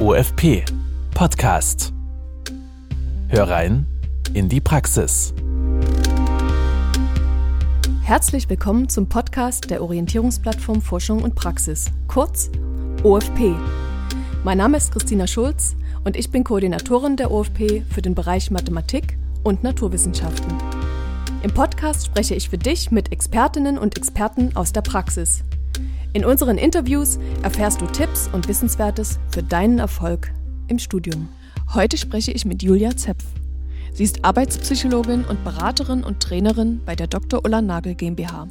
OFP 0.00 0.64
Podcast. 1.14 1.92
Hör 3.28 3.50
rein 3.50 3.84
in 4.32 4.48
die 4.48 4.62
Praxis. 4.62 5.34
Herzlich 8.00 8.48
willkommen 8.48 8.88
zum 8.88 9.10
Podcast 9.10 9.68
der 9.68 9.82
Orientierungsplattform 9.82 10.80
Forschung 10.80 11.22
und 11.22 11.34
Praxis, 11.34 11.90
kurz 12.08 12.50
OFP. 13.02 13.54
Mein 14.42 14.56
Name 14.56 14.78
ist 14.78 14.90
Christina 14.90 15.26
Schulz 15.26 15.76
und 16.04 16.16
ich 16.16 16.30
bin 16.30 16.44
Koordinatorin 16.44 17.18
der 17.18 17.30
OFP 17.30 17.82
für 17.82 18.00
den 18.00 18.14
Bereich 18.14 18.50
Mathematik 18.50 19.18
und 19.42 19.62
Naturwissenschaften. 19.62 20.56
Im 21.42 21.52
Podcast 21.52 22.06
spreche 22.06 22.34
ich 22.34 22.48
für 22.48 22.56
dich 22.56 22.90
mit 22.90 23.12
Expertinnen 23.12 23.76
und 23.76 23.98
Experten 23.98 24.56
aus 24.56 24.72
der 24.72 24.80
Praxis. 24.80 25.44
In 26.12 26.24
unseren 26.24 26.58
Interviews 26.58 27.18
erfährst 27.42 27.80
du 27.80 27.86
Tipps 27.86 28.28
und 28.32 28.48
Wissenswertes 28.48 29.18
für 29.30 29.42
deinen 29.42 29.78
Erfolg 29.78 30.32
im 30.68 30.78
Studium. 30.78 31.28
Heute 31.74 31.96
spreche 31.96 32.32
ich 32.32 32.44
mit 32.44 32.62
Julia 32.62 32.96
Zepf. 32.96 33.24
Sie 33.92 34.04
ist 34.04 34.24
Arbeitspsychologin 34.24 35.24
und 35.24 35.44
Beraterin 35.44 36.02
und 36.02 36.20
Trainerin 36.20 36.80
bei 36.84 36.96
der 36.96 37.06
Dr. 37.06 37.44
Ulla 37.44 37.62
Nagel 37.62 37.94
GmbH. 37.94 38.48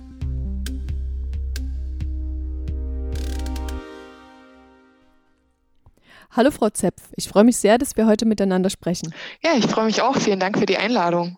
Hallo 6.32 6.52
Frau 6.52 6.70
Zepf, 6.70 7.02
ich 7.16 7.28
freue 7.28 7.44
mich 7.44 7.58
sehr, 7.58 7.78
dass 7.78 7.98
wir 7.98 8.06
heute 8.06 8.26
miteinander 8.26 8.70
sprechen. 8.70 9.14
Ja, 9.44 9.52
ich 9.58 9.66
freue 9.66 9.86
mich 9.86 10.02
auch. 10.02 10.16
Vielen 10.16 10.40
Dank 10.40 10.60
für 10.60 10.66
die 10.66 10.78
Einladung. 10.78 11.38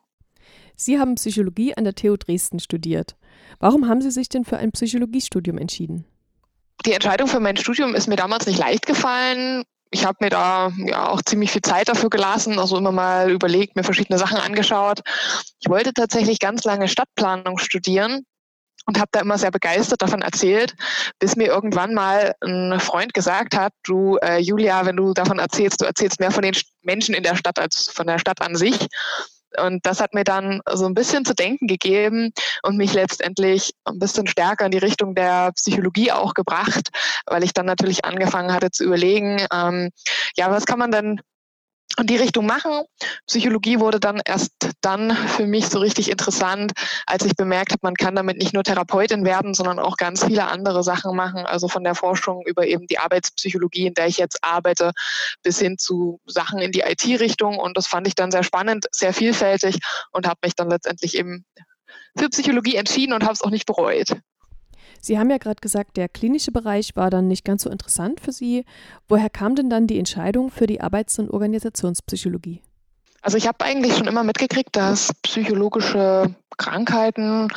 Sie 0.76 0.99
haben 0.99 1.15
Psychologie 1.15 1.76
an 1.77 1.85
der 1.85 1.95
TU 1.95 2.17
Dresden 2.17 2.59
studiert. 2.59 3.15
Warum 3.59 3.87
haben 3.87 4.01
Sie 4.01 4.11
sich 4.11 4.29
denn 4.29 4.45
für 4.45 4.57
ein 4.57 4.71
Psychologiestudium 4.71 5.57
entschieden? 5.57 6.05
Die 6.85 6.93
Entscheidung 6.93 7.27
für 7.27 7.39
mein 7.39 7.57
Studium 7.57 7.93
ist 7.93 8.07
mir 8.07 8.15
damals 8.15 8.47
nicht 8.47 8.57
leicht 8.57 8.85
gefallen. 8.85 9.63
Ich 9.91 10.05
habe 10.05 10.17
mir 10.21 10.29
da 10.29 10.71
ja 10.77 11.09
auch 11.09 11.21
ziemlich 11.21 11.51
viel 11.51 11.61
Zeit 11.61 11.89
dafür 11.89 12.09
gelassen, 12.09 12.57
also 12.57 12.77
immer 12.77 12.93
mal 12.93 13.29
überlegt, 13.29 13.75
mir 13.75 13.83
verschiedene 13.83 14.17
Sachen 14.17 14.37
angeschaut. 14.37 15.01
Ich 15.59 15.70
wollte 15.70 15.93
tatsächlich 15.93 16.39
ganz 16.39 16.63
lange 16.63 16.87
Stadtplanung 16.87 17.57
studieren 17.57 18.25
und 18.85 18.99
habe 18.99 19.09
da 19.11 19.20
immer 19.20 19.37
sehr 19.37 19.51
begeistert 19.51 20.01
davon 20.01 20.21
erzählt, 20.21 20.76
bis 21.20 21.35
mir 21.35 21.48
irgendwann 21.48 21.93
mal 21.93 22.33
ein 22.41 22.79
Freund 22.79 23.13
gesagt 23.13 23.55
hat, 23.55 23.73
du 23.83 24.17
äh, 24.17 24.39
Julia, 24.39 24.85
wenn 24.85 24.95
du 24.95 25.13
davon 25.13 25.39
erzählst, 25.39 25.81
du 25.81 25.85
erzählst 25.85 26.20
mehr 26.20 26.31
von 26.31 26.41
den 26.41 26.55
Menschen 26.81 27.13
in 27.13 27.23
der 27.23 27.35
Stadt 27.35 27.59
als 27.59 27.89
von 27.89 28.07
der 28.07 28.17
Stadt 28.17 28.41
an 28.41 28.55
sich. 28.55 28.87
Und 29.60 29.85
das 29.85 29.99
hat 29.99 30.13
mir 30.13 30.24
dann 30.24 30.62
so 30.71 30.85
ein 30.85 30.94
bisschen 30.94 31.26
zu 31.26 31.34
denken 31.34 31.68
gegeben 31.68 32.32
und 32.63 32.77
mich 32.77 32.94
letztendlich 32.94 33.74
ein 33.85 33.99
bisschen 33.99 34.27
stärker 34.27 34.66
in 34.66 34.71
die 34.71 34.77
Richtung 34.77 35.16
der 35.16 35.52
Psychologie 35.54 36.12
auch 36.12 36.34
gebracht, 36.34 36.90
weil 37.26 37.44
ich 37.44 37.54
dann 37.54 37.66
natürlich 37.66 38.05
angefangen 38.05 38.54
hatte 38.54 38.72
zu 38.72 38.84
überlegen, 38.84 39.46
ähm, 39.54 39.90
ja, 40.38 40.49
was 40.52 40.66
kann 40.66 40.79
man 40.79 40.91
denn 40.91 41.22
die 42.03 42.17
Richtung 42.17 42.45
machen. 42.45 42.84
Psychologie 43.27 43.79
wurde 43.79 43.99
dann 43.99 44.21
erst 44.23 44.51
dann 44.81 45.15
für 45.15 45.45
mich 45.45 45.67
so 45.67 45.79
richtig 45.79 46.09
interessant, 46.09 46.71
als 47.05 47.25
ich 47.25 47.35
bemerkt 47.35 47.71
habe, 47.71 47.79
man 47.83 47.95
kann 47.95 48.15
damit 48.15 48.37
nicht 48.37 48.53
nur 48.53 48.63
Therapeutin 48.63 49.25
werden, 49.25 49.53
sondern 49.53 49.79
auch 49.79 49.98
ganz 49.98 50.23
viele 50.23 50.48
andere 50.48 50.83
Sachen 50.83 51.15
machen. 51.15 51.45
Also 51.45 51.67
von 51.67 51.83
der 51.83 51.95
Forschung 51.95 52.43
über 52.45 52.65
eben 52.65 52.87
die 52.87 52.98
Arbeitspsychologie, 52.98 53.87
in 53.87 53.93
der 53.93 54.07
ich 54.07 54.17
jetzt 54.17 54.43
arbeite, 54.43 54.91
bis 55.43 55.59
hin 55.59 55.77
zu 55.77 56.20
Sachen 56.25 56.59
in 56.59 56.71
die 56.71 56.81
IT-Richtung. 56.81 57.57
Und 57.57 57.77
das 57.77 57.87
fand 57.87 58.07
ich 58.07 58.15
dann 58.15 58.31
sehr 58.31 58.43
spannend, 58.43 58.85
sehr 58.91 59.13
vielfältig 59.13 59.77
und 60.11 60.27
habe 60.27 60.39
mich 60.43 60.55
dann 60.55 60.70
letztendlich 60.70 61.15
eben 61.15 61.45
für 62.17 62.29
Psychologie 62.29 62.76
entschieden 62.76 63.13
und 63.13 63.23
habe 63.23 63.33
es 63.33 63.41
auch 63.41 63.49
nicht 63.49 63.65
bereut. 63.65 64.16
Sie 65.02 65.19
haben 65.19 65.30
ja 65.30 65.38
gerade 65.38 65.59
gesagt, 65.59 65.97
der 65.97 66.07
klinische 66.07 66.52
Bereich 66.52 66.96
war 66.96 67.09
dann 67.09 67.28
nicht 67.28 67.44
ganz 67.44 67.63
so 67.63 67.69
interessant 67.69 68.19
für 68.19 68.31
Sie. 68.31 68.66
Woher 69.07 69.30
kam 69.30 69.56
denn 69.56 69.69
dann 69.69 69.88
die 69.88 70.00
Entscheidung 70.00 70.52
für 70.52 70.68
die 70.68 70.81
Arbeits- 70.81 71.19
und 71.19 71.30
Organisationspsychologie? 71.30 72.62
Also 73.24 73.38
ich 73.38 73.47
habe 73.47 73.63
eigentlich 73.63 73.96
schon 73.96 74.07
immer 74.07 74.24
mitgekriegt, 74.24 74.75
dass 74.75 75.11
psychologische 75.22 76.34
Krankheiten 76.57 77.50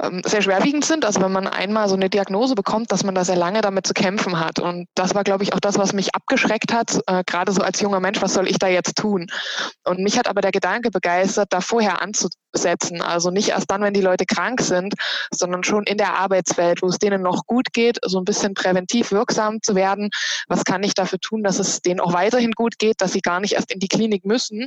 ähm, 0.00 0.22
sehr 0.24 0.42
schwerwiegend 0.42 0.84
sind. 0.84 1.04
Also 1.04 1.20
wenn 1.20 1.32
man 1.32 1.46
einmal 1.46 1.88
so 1.88 1.94
eine 1.94 2.10
Diagnose 2.10 2.54
bekommt, 2.54 2.90
dass 2.90 3.04
man 3.04 3.14
da 3.14 3.24
sehr 3.24 3.36
lange 3.36 3.60
damit 3.60 3.86
zu 3.86 3.94
kämpfen 3.94 4.40
hat. 4.40 4.58
Und 4.58 4.86
das 4.94 5.14
war, 5.14 5.24
glaube 5.24 5.44
ich, 5.44 5.52
auch 5.52 5.60
das, 5.60 5.78
was 5.78 5.92
mich 5.92 6.14
abgeschreckt 6.14 6.72
hat, 6.72 7.00
äh, 7.06 7.22
gerade 7.26 7.52
so 7.52 7.60
als 7.60 7.80
junger 7.80 8.00
Mensch, 8.00 8.20
was 8.22 8.34
soll 8.34 8.48
ich 8.48 8.58
da 8.58 8.68
jetzt 8.68 8.96
tun? 8.96 9.26
Und 9.84 10.00
mich 10.00 10.18
hat 10.18 10.28
aber 10.28 10.40
der 10.40 10.52
Gedanke 10.52 10.90
begeistert, 10.90 11.52
da 11.52 11.60
vorher 11.60 12.02
anzusetzen. 12.52 13.00
Also 13.00 13.30
nicht 13.30 13.50
erst 13.50 13.70
dann, 13.70 13.82
wenn 13.82 13.94
die 13.94 14.00
Leute 14.00 14.26
krank 14.26 14.60
sind, 14.60 14.94
sondern 15.30 15.64
schon 15.64 15.84
in 15.84 15.98
der 15.98 16.14
Arbeitswelt, 16.14 16.82
wo 16.82 16.88
es 16.88 16.98
denen 16.98 17.22
noch 17.22 17.46
gut 17.46 17.72
geht, 17.72 17.98
so 18.04 18.18
ein 18.18 18.24
bisschen 18.24 18.54
präventiv 18.54 19.12
wirksam 19.12 19.62
zu 19.62 19.74
werden. 19.74 20.10
Was 20.48 20.64
kann 20.64 20.82
ich 20.82 20.94
dafür 20.94 21.18
tun, 21.18 21.42
dass 21.42 21.58
es 21.58 21.80
denen 21.80 22.00
auch 22.00 22.12
weiterhin 22.12 22.52
gut 22.52 22.78
geht, 22.78 23.00
dass 23.00 23.12
sie 23.12 23.20
gar 23.20 23.40
nicht 23.40 23.54
erst 23.54 23.72
in 23.72 23.80
die 23.80 23.88
Klinik 23.88 24.24
müssen? 24.24 24.66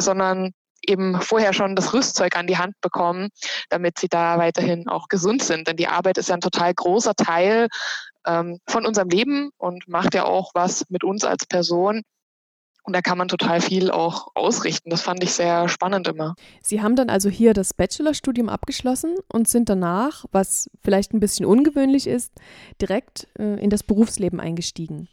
sondern 0.00 0.52
eben 0.86 1.20
vorher 1.20 1.52
schon 1.52 1.76
das 1.76 1.92
Rüstzeug 1.92 2.36
an 2.36 2.46
die 2.46 2.56
Hand 2.56 2.74
bekommen, 2.80 3.28
damit 3.68 3.98
sie 3.98 4.08
da 4.08 4.38
weiterhin 4.38 4.88
auch 4.88 5.08
gesund 5.08 5.42
sind. 5.42 5.68
Denn 5.68 5.76
die 5.76 5.88
Arbeit 5.88 6.18
ist 6.18 6.30
ja 6.30 6.34
ein 6.34 6.40
total 6.40 6.72
großer 6.72 7.14
Teil 7.14 7.68
ähm, 8.26 8.58
von 8.66 8.86
unserem 8.86 9.08
Leben 9.08 9.50
und 9.58 9.88
macht 9.88 10.14
ja 10.14 10.24
auch 10.24 10.52
was 10.54 10.84
mit 10.88 11.04
uns 11.04 11.24
als 11.24 11.46
Person. 11.46 12.02
Und 12.82 12.94
da 12.94 13.02
kann 13.02 13.18
man 13.18 13.28
total 13.28 13.60
viel 13.60 13.90
auch 13.90 14.28
ausrichten. 14.34 14.90
Das 14.90 15.02
fand 15.02 15.22
ich 15.22 15.32
sehr 15.32 15.68
spannend 15.68 16.08
immer. 16.08 16.34
Sie 16.62 16.82
haben 16.82 16.96
dann 16.96 17.10
also 17.10 17.28
hier 17.28 17.54
das 17.54 17.74
Bachelorstudium 17.74 18.48
abgeschlossen 18.48 19.16
und 19.28 19.48
sind 19.48 19.68
danach, 19.68 20.24
was 20.32 20.70
vielleicht 20.82 21.12
ein 21.12 21.20
bisschen 21.20 21.46
ungewöhnlich 21.46 22.06
ist, 22.06 22.32
direkt 22.80 23.28
äh, 23.38 23.62
in 23.62 23.70
das 23.70 23.82
Berufsleben 23.82 24.40
eingestiegen. 24.40 25.08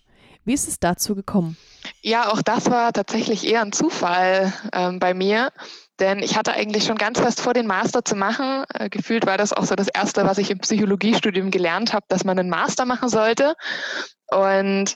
Wie 0.47 0.53
ist 0.53 0.69
es 0.69 0.79
dazu 0.79 1.13
gekommen? 1.13 1.57
Ja, 2.01 2.31
auch 2.31 2.41
das 2.41 2.72
war 2.72 2.94
tatsächlich 2.94 3.45
eher 3.45 3.61
ein 3.61 3.73
Zufall 3.73 4.53
ähm, 4.72 4.97
bei 4.97 5.13
mir. 5.13 5.51
Denn 5.99 6.19
ich 6.19 6.38
hatte 6.38 6.53
eigentlich 6.53 6.85
schon 6.85 6.97
ganz 6.97 7.19
fest 7.19 7.41
vor, 7.41 7.53
den 7.53 7.67
Master 7.67 8.05
zu 8.05 8.16
machen. 8.16 8.63
Äh, 8.73 8.89
gefühlt 8.89 9.25
war 9.25 9.38
das 9.38 9.51
auch 9.51 9.66
so 9.66 9.75
das 9.75 9.89
Erste, 9.89 10.23
was 10.23 10.38
ich 10.38 10.49
im 10.49 10.59
Psychologiestudium 10.59 11.51
gelernt 11.51 11.91
habe, 11.91 12.05
dass 12.07 12.23
man 12.23 12.39
einen 12.39 12.49
Master 12.49 12.85
machen 12.85 13.09
sollte. 13.09 13.55
Und 14.28 14.95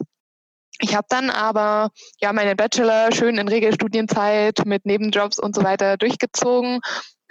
ich 0.82 0.96
habe 0.96 1.08
dann 1.10 1.30
aber 1.30 1.90
ja 2.20 2.34
meinen 2.34 2.58
Bachelor 2.58 3.12
schön 3.12 3.38
in 3.38 3.48
Regelstudienzeit 3.48 4.66
mit 4.66 4.86
Nebenjobs 4.86 5.40
und 5.40 5.56
so 5.56 5.64
weiter 5.64 5.98
durchgezogen 5.98 6.82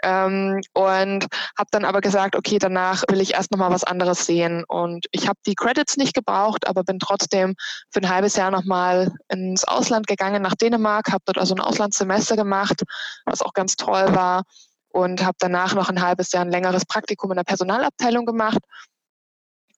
ähm, 0.02 0.60
und 0.72 1.26
habe 1.58 1.68
dann 1.70 1.84
aber 1.84 2.00
gesagt, 2.00 2.36
okay, 2.36 2.58
danach 2.58 3.02
will 3.08 3.20
ich 3.20 3.34
erst 3.34 3.50
nochmal 3.50 3.70
was 3.70 3.84
anderes 3.84 4.26
sehen. 4.26 4.64
Und 4.66 5.06
ich 5.12 5.28
habe 5.28 5.38
die 5.46 5.54
Credits 5.54 5.96
nicht 5.96 6.14
gebraucht, 6.14 6.66
aber 6.66 6.84
bin 6.84 6.98
trotzdem 6.98 7.54
für 7.90 8.00
ein 8.00 8.08
halbes 8.08 8.36
Jahr 8.36 8.50
nochmal 8.50 9.12
ins 9.28 9.64
Ausland 9.64 10.06
gegangen, 10.06 10.42
nach 10.42 10.54
Dänemark, 10.54 11.10
habe 11.12 11.22
dort 11.26 11.38
also 11.38 11.54
ein 11.54 11.60
Auslandssemester 11.60 12.36
gemacht, 12.36 12.82
was 13.26 13.42
auch 13.42 13.52
ganz 13.52 13.76
toll 13.76 14.14
war. 14.14 14.44
Und 14.92 15.24
habe 15.24 15.36
danach 15.38 15.74
noch 15.74 15.88
ein 15.88 16.02
halbes 16.02 16.32
Jahr 16.32 16.44
ein 16.44 16.50
längeres 16.50 16.84
Praktikum 16.84 17.30
in 17.30 17.36
der 17.36 17.44
Personalabteilung 17.44 18.26
gemacht 18.26 18.58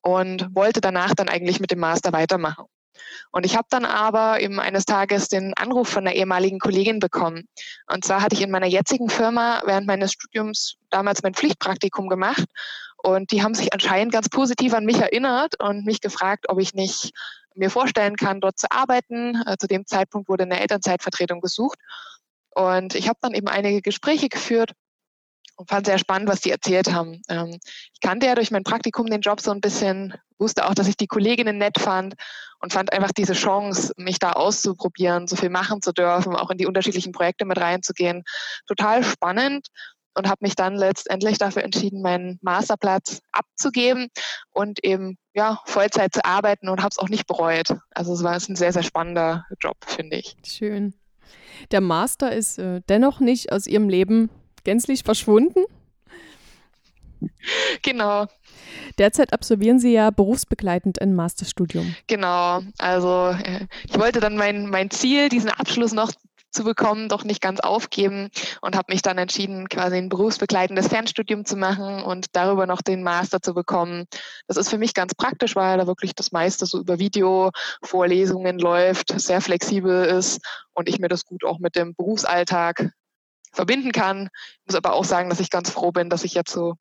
und 0.00 0.48
wollte 0.54 0.80
danach 0.80 1.14
dann 1.14 1.28
eigentlich 1.28 1.60
mit 1.60 1.70
dem 1.70 1.80
Master 1.80 2.14
weitermachen. 2.14 2.64
Und 3.30 3.46
ich 3.46 3.56
habe 3.56 3.66
dann 3.70 3.84
aber 3.84 4.40
eben 4.40 4.60
eines 4.60 4.84
Tages 4.84 5.28
den 5.28 5.54
Anruf 5.54 5.88
von 5.88 6.06
einer 6.06 6.16
ehemaligen 6.16 6.58
Kollegin 6.58 6.98
bekommen. 6.98 7.48
Und 7.86 8.04
zwar 8.04 8.22
hatte 8.22 8.34
ich 8.34 8.42
in 8.42 8.50
meiner 8.50 8.66
jetzigen 8.66 9.08
Firma 9.08 9.62
während 9.64 9.86
meines 9.86 10.12
Studiums 10.12 10.76
damals 10.90 11.22
mein 11.22 11.34
Pflichtpraktikum 11.34 12.08
gemacht. 12.08 12.44
Und 13.02 13.32
die 13.32 13.42
haben 13.42 13.54
sich 13.54 13.72
anscheinend 13.72 14.12
ganz 14.12 14.28
positiv 14.28 14.74
an 14.74 14.84
mich 14.84 14.98
erinnert 14.98 15.60
und 15.60 15.84
mich 15.84 16.00
gefragt, 16.00 16.46
ob 16.48 16.60
ich 16.60 16.74
nicht 16.74 17.12
mir 17.54 17.70
vorstellen 17.70 18.16
kann, 18.16 18.40
dort 18.40 18.58
zu 18.58 18.70
arbeiten. 18.70 19.42
Äh, 19.46 19.56
zu 19.58 19.66
dem 19.66 19.86
Zeitpunkt 19.86 20.28
wurde 20.28 20.44
eine 20.44 20.60
Elternzeitvertretung 20.60 21.40
gesucht. 21.40 21.78
Und 22.54 22.94
ich 22.94 23.08
habe 23.08 23.18
dann 23.22 23.34
eben 23.34 23.48
einige 23.48 23.80
Gespräche 23.80 24.28
geführt 24.28 24.72
und 25.62 25.70
fand 25.70 25.86
sehr 25.86 25.98
spannend, 25.98 26.28
was 26.28 26.40
die 26.40 26.50
erzählt 26.50 26.92
haben. 26.92 27.22
Ähm, 27.28 27.60
ich 27.94 28.00
kannte 28.00 28.26
ja 28.26 28.34
durch 28.34 28.50
mein 28.50 28.64
Praktikum 28.64 29.06
den 29.06 29.20
Job 29.20 29.40
so 29.40 29.52
ein 29.52 29.60
bisschen, 29.60 30.12
wusste 30.38 30.66
auch, 30.66 30.74
dass 30.74 30.88
ich 30.88 30.96
die 30.96 31.06
Kolleginnen 31.06 31.56
nett 31.56 31.78
fand 31.78 32.14
und 32.58 32.72
fand 32.72 32.92
einfach 32.92 33.12
diese 33.12 33.34
Chance, 33.34 33.92
mich 33.96 34.18
da 34.18 34.32
auszuprobieren, 34.32 35.28
so 35.28 35.36
viel 35.36 35.50
machen 35.50 35.80
zu 35.80 35.92
dürfen, 35.92 36.34
auch 36.34 36.50
in 36.50 36.58
die 36.58 36.66
unterschiedlichen 36.66 37.12
Projekte 37.12 37.44
mit 37.44 37.60
reinzugehen, 37.60 38.24
total 38.66 39.04
spannend 39.04 39.68
und 40.14 40.28
habe 40.28 40.38
mich 40.40 40.56
dann 40.56 40.74
letztendlich 40.74 41.38
dafür 41.38 41.62
entschieden, 41.62 42.02
meinen 42.02 42.40
Masterplatz 42.42 43.20
abzugeben 43.30 44.08
und 44.50 44.84
eben 44.84 45.16
ja 45.32 45.60
Vollzeit 45.66 46.12
zu 46.12 46.24
arbeiten 46.24 46.68
und 46.68 46.80
habe 46.80 46.90
es 46.90 46.98
auch 46.98 47.08
nicht 47.08 47.28
bereut. 47.28 47.68
Also 47.94 48.12
es 48.14 48.24
war 48.24 48.32
ein 48.32 48.56
sehr 48.56 48.72
sehr 48.72 48.82
spannender 48.82 49.46
Job, 49.60 49.76
finde 49.86 50.16
ich. 50.16 50.34
Schön. 50.44 50.94
Der 51.70 51.80
Master 51.80 52.32
ist 52.32 52.58
äh, 52.58 52.80
dennoch 52.88 53.20
nicht 53.20 53.52
aus 53.52 53.68
Ihrem 53.68 53.88
Leben 53.88 54.28
gänzlich 54.64 55.02
verschwunden? 55.02 55.64
Genau. 57.82 58.26
Derzeit 58.98 59.32
absolvieren 59.32 59.78
Sie 59.78 59.92
ja 59.92 60.10
berufsbegleitend 60.10 61.00
ein 61.00 61.14
Masterstudium. 61.14 61.94
Genau. 62.06 62.62
Also 62.78 63.28
äh, 63.28 63.66
ich 63.88 63.98
wollte 63.98 64.20
dann 64.20 64.36
mein, 64.36 64.68
mein 64.68 64.90
Ziel, 64.90 65.28
diesen 65.28 65.50
Abschluss 65.50 65.92
noch 65.92 66.12
zu 66.52 66.64
bekommen, 66.64 67.08
doch 67.08 67.24
nicht 67.24 67.40
ganz 67.40 67.60
aufgeben 67.60 68.28
und 68.60 68.76
habe 68.76 68.92
mich 68.92 69.02
dann 69.02 69.18
entschieden, 69.18 69.68
quasi 69.68 69.96
ein 69.96 70.10
berufsbegleitendes 70.10 70.88
Fernstudium 70.88 71.44
zu 71.44 71.56
machen 71.56 72.02
und 72.02 72.26
darüber 72.32 72.66
noch 72.66 72.82
den 72.82 73.02
Master 73.02 73.40
zu 73.40 73.54
bekommen. 73.54 74.04
Das 74.46 74.58
ist 74.58 74.68
für 74.68 74.78
mich 74.78 74.92
ganz 74.92 75.14
praktisch, 75.14 75.56
weil 75.56 75.78
da 75.78 75.86
wirklich 75.86 76.14
das 76.14 76.30
meiste 76.30 76.66
so 76.66 76.80
über 76.80 76.98
Video-Vorlesungen 76.98 78.58
läuft, 78.58 79.18
sehr 79.18 79.40
flexibel 79.40 80.04
ist 80.04 80.40
und 80.74 80.88
ich 80.88 80.98
mir 80.98 81.08
das 81.08 81.24
gut 81.24 81.44
auch 81.44 81.58
mit 81.58 81.74
dem 81.74 81.94
Berufsalltag 81.94 82.92
verbinden 83.52 83.92
kann. 83.92 84.28
Ich 84.60 84.66
muss 84.66 84.76
aber 84.76 84.94
auch 84.94 85.04
sagen, 85.04 85.30
dass 85.30 85.40
ich 85.40 85.50
ganz 85.50 85.70
froh 85.70 85.92
bin, 85.92 86.10
dass 86.10 86.24
ich 86.24 86.34
jetzt 86.34 86.52
so 86.52 86.74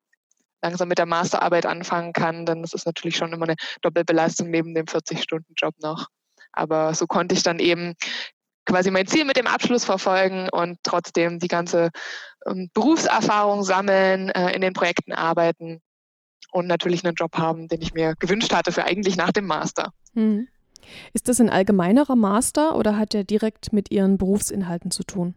langsam 0.62 0.88
mit 0.88 0.98
der 0.98 1.06
Masterarbeit 1.06 1.66
anfangen 1.66 2.12
kann, 2.12 2.46
denn 2.46 2.62
das 2.62 2.72
ist 2.72 2.86
natürlich 2.86 3.16
schon 3.16 3.32
immer 3.32 3.44
eine 3.44 3.56
Doppelbelastung 3.82 4.48
neben 4.48 4.74
dem 4.74 4.86
40-Stunden-Job 4.86 5.74
noch. 5.82 6.06
Aber 6.52 6.94
so 6.94 7.06
konnte 7.06 7.34
ich 7.34 7.42
dann 7.42 7.58
eben 7.58 7.94
quasi 8.64 8.90
mein 8.90 9.06
Ziel 9.06 9.24
mit 9.24 9.36
dem 9.36 9.46
Abschluss 9.46 9.84
verfolgen 9.84 10.48
und 10.50 10.78
trotzdem 10.84 11.38
die 11.40 11.48
ganze 11.48 11.90
ähm, 12.46 12.70
Berufserfahrung 12.74 13.64
sammeln, 13.64 14.30
äh, 14.30 14.52
in 14.52 14.60
den 14.60 14.72
Projekten 14.72 15.12
arbeiten 15.12 15.80
und 16.52 16.66
natürlich 16.66 17.04
einen 17.04 17.14
Job 17.14 17.36
haben, 17.36 17.68
den 17.68 17.82
ich 17.82 17.94
mir 17.94 18.14
gewünscht 18.16 18.54
hatte 18.54 18.72
für 18.72 18.84
eigentlich 18.84 19.16
nach 19.16 19.32
dem 19.32 19.46
Master. 19.46 19.92
Hm. 20.14 20.46
Ist 21.12 21.28
das 21.28 21.40
ein 21.40 21.50
allgemeinerer 21.50 22.16
Master 22.16 22.76
oder 22.76 22.98
hat 22.98 23.14
der 23.14 23.24
direkt 23.24 23.72
mit 23.72 23.90
Ihren 23.90 24.18
Berufsinhalten 24.18 24.90
zu 24.90 25.04
tun? 25.04 25.34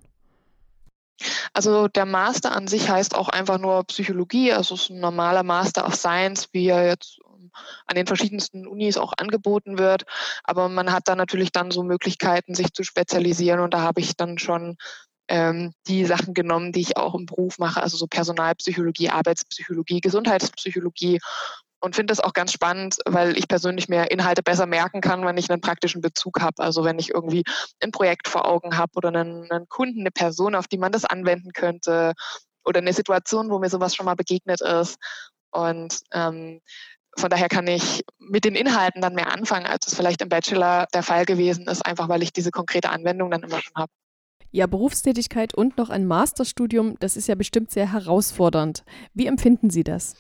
Also 1.54 1.88
der 1.88 2.06
Master 2.06 2.56
an 2.56 2.68
sich 2.68 2.90
heißt 2.90 3.16
auch 3.16 3.30
einfach 3.30 3.58
nur 3.58 3.84
Psychologie, 3.86 4.52
also 4.52 4.76
es 4.76 4.84
ist 4.84 4.90
ein 4.90 5.00
normaler 5.00 5.44
Master 5.44 5.86
of 5.88 5.96
Science, 5.96 6.50
wie 6.52 6.68
er 6.68 6.88
jetzt 6.88 7.20
ähm, 7.26 7.52
an 7.88 7.96
den 7.96 8.08
verschiedensten 8.08 8.68
Unis 8.68 8.98
auch 8.98 9.14
angeboten 9.18 9.78
wird. 9.78 10.04
Aber 10.44 10.68
man 10.70 10.92
hat 10.92 11.08
da 11.08 11.16
natürlich 11.16 11.52
dann 11.52 11.72
so 11.72 11.84
Möglichkeiten, 11.84 12.56
sich 12.56 12.74
zu 12.74 12.84
spezialisieren. 12.84 13.62
Und 13.62 13.74
da 13.74 13.82
habe 13.82 14.02
ich 14.02 14.18
dann 14.18 14.38
schon 14.38 14.78
ähm, 15.28 15.74
die 15.88 16.06
Sachen 16.06 16.34
genommen, 16.34 16.72
die 16.72 16.82
ich 16.82 16.98
auch 16.98 17.16
im 17.16 17.26
Beruf 17.26 17.58
mache, 17.58 17.82
also 17.82 17.98
so 17.98 18.08
Personalpsychologie, 18.08 19.10
Arbeitspsychologie, 19.10 20.02
Gesundheitspsychologie 20.02 21.20
und 21.80 21.96
finde 21.96 22.12
das 22.12 22.20
auch 22.20 22.34
ganz 22.34 22.52
spannend, 22.52 22.98
weil 23.06 23.38
ich 23.38 23.48
persönlich 23.48 23.90
mir 23.90 24.12
Inhalte 24.12 24.42
besser 24.42 24.66
merken 24.66 25.02
kann, 25.02 25.26
wenn 25.26 25.38
ich 25.38 25.50
einen 25.50 25.62
praktischen 25.62 26.02
Bezug 26.02 26.42
habe. 26.42 26.64
Also 26.64 26.84
wenn 26.84 27.00
ich 27.00 27.12
irgendwie 27.12 27.44
ein 27.82 27.92
Projekt 27.92 28.28
vor 28.28 28.46
Augen 28.46 28.78
habe 28.78 28.92
oder 28.96 29.10
einen, 29.10 29.50
einen, 29.52 29.68
Kunden, 29.70 30.02
eine 30.02 30.12
Person, 30.12 30.56
auf 30.56 30.68
die 30.68 30.78
man 30.78 30.92
das 30.92 31.06
anwenden 31.06 31.52
könnte 31.54 32.14
oder 32.64 32.80
eine 32.80 32.94
Situation, 32.94 33.50
wo 33.50 33.60
mir 33.60 33.70
sowas 33.70 33.96
schon 33.96 34.06
mal 34.06 34.16
begegnet 34.16 34.62
ist. 34.62 34.98
Und 35.52 36.00
ähm, 36.12 36.62
von 37.18 37.30
daher 37.30 37.48
kann 37.48 37.68
ich 37.68 38.04
mit 38.18 38.46
den 38.46 38.56
Inhalten 38.56 39.02
dann 39.02 39.16
mehr 39.16 39.32
anfangen, 39.32 39.66
als 39.66 39.88
es 39.88 39.96
vielleicht 39.96 40.22
im 40.22 40.30
Bachelor 40.30 40.88
der 40.94 41.04
Fall 41.04 41.26
gewesen 41.26 41.68
ist, 41.68 41.86
einfach 41.86 42.10
weil 42.10 42.24
ich 42.24 42.34
diese 42.34 42.52
konkrete 42.52 42.90
Anwendung 42.90 43.32
dann 43.32 43.44
immer 43.44 43.62
schon 43.62 43.76
habe. 43.76 43.92
Ja, 44.52 44.68
Berufstätigkeit 44.68 45.54
und 45.54 45.78
noch 45.78 45.90
ein 45.90 46.06
Masterstudium, 46.06 46.98
das 47.00 47.18
ist 47.18 47.28
ja 47.28 47.36
bestimmt 47.36 47.72
sehr 47.72 47.92
herausfordernd. 47.92 48.84
Wie 49.14 49.28
empfinden 49.28 49.70
Sie 49.70 49.84
das? 49.84 50.16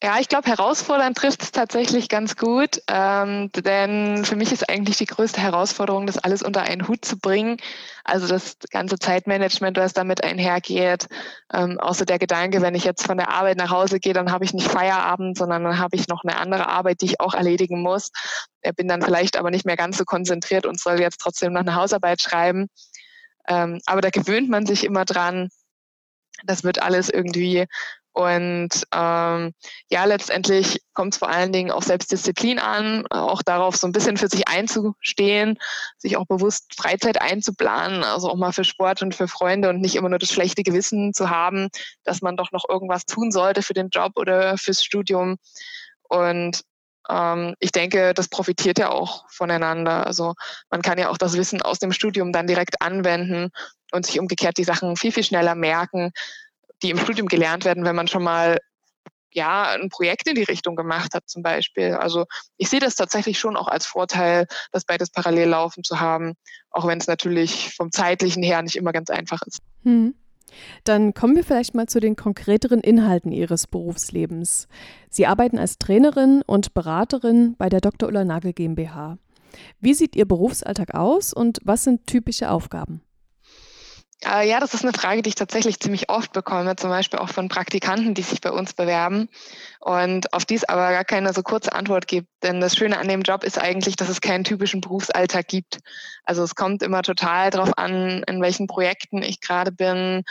Ja, 0.00 0.18
ich 0.18 0.28
glaube, 0.28 0.48
herausfordernd 0.48 1.16
trifft 1.16 1.42
es 1.42 1.52
tatsächlich 1.52 2.08
ganz 2.08 2.36
gut, 2.36 2.82
ähm, 2.88 3.50
denn 3.52 4.24
für 4.24 4.34
mich 4.34 4.50
ist 4.50 4.68
eigentlich 4.68 4.96
die 4.96 5.06
größte 5.06 5.40
Herausforderung, 5.40 6.06
das 6.06 6.18
alles 6.18 6.42
unter 6.42 6.62
einen 6.62 6.88
Hut 6.88 7.04
zu 7.04 7.18
bringen. 7.18 7.56
Also 8.02 8.26
das 8.26 8.56
ganze 8.70 8.98
Zeitmanagement, 8.98 9.76
was 9.76 9.92
damit 9.92 10.24
einhergeht. 10.24 11.06
Ähm, 11.52 11.78
außer 11.78 12.04
der 12.04 12.18
Gedanke, 12.18 12.62
wenn 12.62 12.74
ich 12.74 12.82
jetzt 12.84 13.06
von 13.06 13.16
der 13.16 13.30
Arbeit 13.30 13.58
nach 13.58 13.70
Hause 13.70 14.00
gehe, 14.00 14.12
dann 14.12 14.32
habe 14.32 14.44
ich 14.44 14.52
nicht 14.54 14.66
Feierabend, 14.66 15.38
sondern 15.38 15.62
dann 15.62 15.78
habe 15.78 15.94
ich 15.94 16.08
noch 16.08 16.24
eine 16.24 16.36
andere 16.36 16.68
Arbeit, 16.68 17.00
die 17.00 17.06
ich 17.06 17.20
auch 17.20 17.34
erledigen 17.34 17.80
muss. 17.80 18.10
Bin 18.76 18.88
dann 18.88 19.02
vielleicht 19.02 19.36
aber 19.36 19.50
nicht 19.50 19.66
mehr 19.66 19.76
ganz 19.76 19.98
so 19.98 20.04
konzentriert 20.04 20.66
und 20.66 20.80
soll 20.80 21.00
jetzt 21.00 21.20
trotzdem 21.20 21.52
noch 21.52 21.60
eine 21.60 21.76
Hausarbeit 21.76 22.20
schreiben. 22.20 22.68
Ähm, 23.48 23.80
aber 23.86 24.00
da 24.00 24.10
gewöhnt 24.10 24.48
man 24.48 24.66
sich 24.66 24.84
immer 24.84 25.04
dran. 25.04 25.48
Das 26.44 26.64
wird 26.64 26.82
alles 26.82 27.08
irgendwie 27.08 27.66
und 28.12 28.68
ähm, 28.94 29.54
ja, 29.88 30.04
letztendlich 30.04 30.82
kommt 30.92 31.14
es 31.14 31.18
vor 31.18 31.30
allen 31.30 31.50
Dingen 31.50 31.70
auf 31.70 31.84
Selbstdisziplin 31.84 32.58
an, 32.58 33.06
auch 33.08 33.42
darauf 33.42 33.76
so 33.76 33.86
ein 33.86 33.92
bisschen 33.92 34.18
für 34.18 34.28
sich 34.28 34.48
einzustehen, 34.48 35.58
sich 35.96 36.18
auch 36.18 36.26
bewusst 36.26 36.74
Freizeit 36.76 37.20
einzuplanen, 37.20 38.04
also 38.04 38.28
auch 38.28 38.36
mal 38.36 38.52
für 38.52 38.64
Sport 38.64 39.00
und 39.02 39.14
für 39.14 39.28
Freunde 39.28 39.70
und 39.70 39.80
nicht 39.80 39.96
immer 39.96 40.10
nur 40.10 40.18
das 40.18 40.30
schlechte 40.30 40.62
Gewissen 40.62 41.14
zu 41.14 41.30
haben, 41.30 41.68
dass 42.04 42.20
man 42.20 42.36
doch 42.36 42.52
noch 42.52 42.68
irgendwas 42.68 43.06
tun 43.06 43.32
sollte 43.32 43.62
für 43.62 43.74
den 43.74 43.88
Job 43.88 44.12
oder 44.16 44.58
fürs 44.58 44.84
Studium. 44.84 45.38
Und 46.02 46.60
ähm, 47.08 47.54
ich 47.60 47.72
denke, 47.72 48.12
das 48.12 48.28
profitiert 48.28 48.78
ja 48.78 48.90
auch 48.90 49.24
voneinander. 49.30 50.06
Also 50.06 50.34
man 50.70 50.82
kann 50.82 50.98
ja 50.98 51.08
auch 51.08 51.18
das 51.18 51.32
Wissen 51.32 51.62
aus 51.62 51.78
dem 51.78 51.92
Studium 51.92 52.30
dann 52.32 52.46
direkt 52.46 52.82
anwenden 52.82 53.50
und 53.92 54.04
sich 54.04 54.20
umgekehrt 54.20 54.58
die 54.58 54.64
Sachen 54.64 54.96
viel, 54.96 55.12
viel 55.12 55.24
schneller 55.24 55.54
merken, 55.54 56.12
die 56.82 56.90
im 56.90 56.98
Studium 56.98 57.28
gelernt 57.28 57.64
werden, 57.64 57.84
wenn 57.84 57.96
man 57.96 58.08
schon 58.08 58.22
mal 58.22 58.58
ja, 59.34 59.70
ein 59.72 59.88
Projekt 59.88 60.28
in 60.28 60.34
die 60.34 60.42
Richtung 60.42 60.76
gemacht 60.76 61.14
hat 61.14 61.28
zum 61.28 61.42
Beispiel. 61.42 61.94
Also 61.94 62.26
ich 62.58 62.68
sehe 62.68 62.80
das 62.80 62.96
tatsächlich 62.96 63.38
schon 63.38 63.56
auch 63.56 63.68
als 63.68 63.86
Vorteil, 63.86 64.46
das 64.72 64.84
beides 64.84 65.10
parallel 65.10 65.48
laufen 65.48 65.82
zu 65.84 66.00
haben, 66.00 66.34
auch 66.70 66.86
wenn 66.86 66.98
es 66.98 67.06
natürlich 67.06 67.74
vom 67.74 67.90
zeitlichen 67.90 68.42
her 68.42 68.62
nicht 68.62 68.76
immer 68.76 68.92
ganz 68.92 69.10
einfach 69.10 69.40
ist. 69.46 69.60
Hm. 69.84 70.14
Dann 70.84 71.14
kommen 71.14 71.34
wir 71.34 71.44
vielleicht 71.44 71.74
mal 71.74 71.86
zu 71.86 71.98
den 71.98 72.14
konkreteren 72.14 72.80
Inhalten 72.80 73.32
Ihres 73.32 73.66
Berufslebens. 73.66 74.68
Sie 75.08 75.26
arbeiten 75.26 75.58
als 75.58 75.78
Trainerin 75.78 76.42
und 76.46 76.74
Beraterin 76.74 77.54
bei 77.56 77.70
der 77.70 77.80
Dr. 77.80 78.10
Ulla 78.10 78.24
Nagel 78.24 78.52
GmbH. 78.52 79.16
Wie 79.80 79.94
sieht 79.94 80.14
Ihr 80.14 80.26
Berufsalltag 80.26 80.94
aus 80.94 81.32
und 81.32 81.58
was 81.62 81.84
sind 81.84 82.06
typische 82.06 82.50
Aufgaben? 82.50 83.02
Äh, 84.24 84.48
ja, 84.48 84.60
das 84.60 84.72
ist 84.74 84.84
eine 84.84 84.92
Frage, 84.92 85.22
die 85.22 85.30
ich 85.30 85.34
tatsächlich 85.34 85.80
ziemlich 85.80 86.08
oft 86.08 86.32
bekomme, 86.32 86.76
zum 86.76 86.90
Beispiel 86.90 87.18
auch 87.18 87.28
von 87.28 87.48
Praktikanten, 87.48 88.14
die 88.14 88.22
sich 88.22 88.40
bei 88.40 88.52
uns 88.52 88.72
bewerben 88.72 89.28
und 89.80 90.32
auf 90.32 90.44
die 90.44 90.54
es 90.54 90.64
aber 90.64 90.90
gar 90.92 91.04
keine 91.04 91.32
so 91.32 91.42
kurze 91.42 91.72
Antwort 91.72 92.06
gibt. 92.06 92.28
Denn 92.42 92.60
das 92.60 92.76
Schöne 92.76 92.98
an 92.98 93.08
dem 93.08 93.22
Job 93.22 93.42
ist 93.42 93.58
eigentlich, 93.58 93.96
dass 93.96 94.08
es 94.08 94.20
keinen 94.20 94.44
typischen 94.44 94.80
Berufsalltag 94.80 95.48
gibt. 95.48 95.78
Also 96.24 96.44
es 96.44 96.54
kommt 96.54 96.82
immer 96.82 97.02
total 97.02 97.50
darauf 97.50 97.76
an, 97.78 98.22
in 98.28 98.40
welchen 98.40 98.68
Projekten 98.68 99.22
ich 99.22 99.40
gerade 99.40 99.72
bin, 99.72 100.22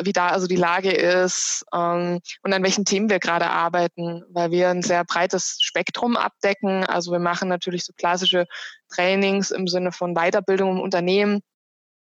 wie 0.00 0.12
da 0.12 0.28
also 0.28 0.46
die 0.46 0.56
Lage 0.56 0.92
ist 0.92 1.64
ähm, 1.74 2.20
und 2.42 2.52
an 2.52 2.62
welchen 2.62 2.84
Themen 2.84 3.10
wir 3.10 3.18
gerade 3.18 3.50
arbeiten, 3.50 4.22
weil 4.30 4.52
wir 4.52 4.70
ein 4.70 4.82
sehr 4.82 5.04
breites 5.04 5.58
Spektrum 5.60 6.16
abdecken. 6.16 6.84
Also 6.84 7.10
wir 7.10 7.18
machen 7.18 7.48
natürlich 7.48 7.84
so 7.84 7.92
klassische 7.92 8.46
Trainings 8.94 9.50
im 9.50 9.66
Sinne 9.66 9.90
von 9.90 10.14
Weiterbildung 10.14 10.76
im 10.76 10.80
Unternehmen 10.80 11.42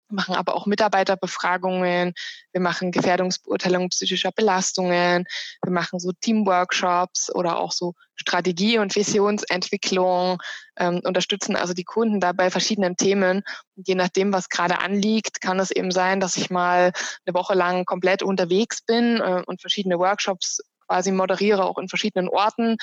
machen 0.10 0.36
aber 0.36 0.56
auch 0.56 0.66
Mitarbeiterbefragungen, 0.66 2.14
wir 2.52 2.62
machen 2.62 2.92
Gefährdungsbeurteilung 2.92 3.90
psychischer 3.90 4.32
Belastungen, 4.32 5.26
wir 5.64 5.72
machen 5.72 6.00
so 6.00 6.12
Teamworkshops 6.12 7.34
oder 7.34 7.60
auch 7.60 7.72
so 7.72 7.94
Strategie- 8.16 8.80
und 8.80 8.96
Visionsentwicklung, 8.96 10.40
ähm, 10.78 11.02
unterstützen 11.04 11.56
also 11.56 11.74
die 11.74 11.84
Kunden 11.84 12.20
dabei 12.20 12.50
verschiedenen 12.50 12.98
Themen. 12.98 13.44
Und 13.76 13.88
je 13.88 13.96
nachdem, 13.96 14.34
was 14.34 14.50
gerade 14.50 14.80
anliegt, 14.80 15.42
kann 15.42 15.60
es 15.60 15.72
eben 15.72 15.92
sein, 15.92 16.20
dass 16.20 16.38
ich 16.38 16.50
mal 16.50 16.92
eine 17.26 17.36
Woche 17.36 17.54
lang 17.54 17.86
komplett 17.86 18.24
unterwegs 18.24 18.82
bin 18.82 19.20
äh, 19.20 19.44
und 19.46 19.62
verschiedene 19.62 20.00
Workshops 20.00 20.62
quasi 20.88 21.12
moderiere, 21.12 21.66
auch 21.66 21.78
in 21.78 21.90
verschiedenen 21.90 22.30
Orten 22.30 22.78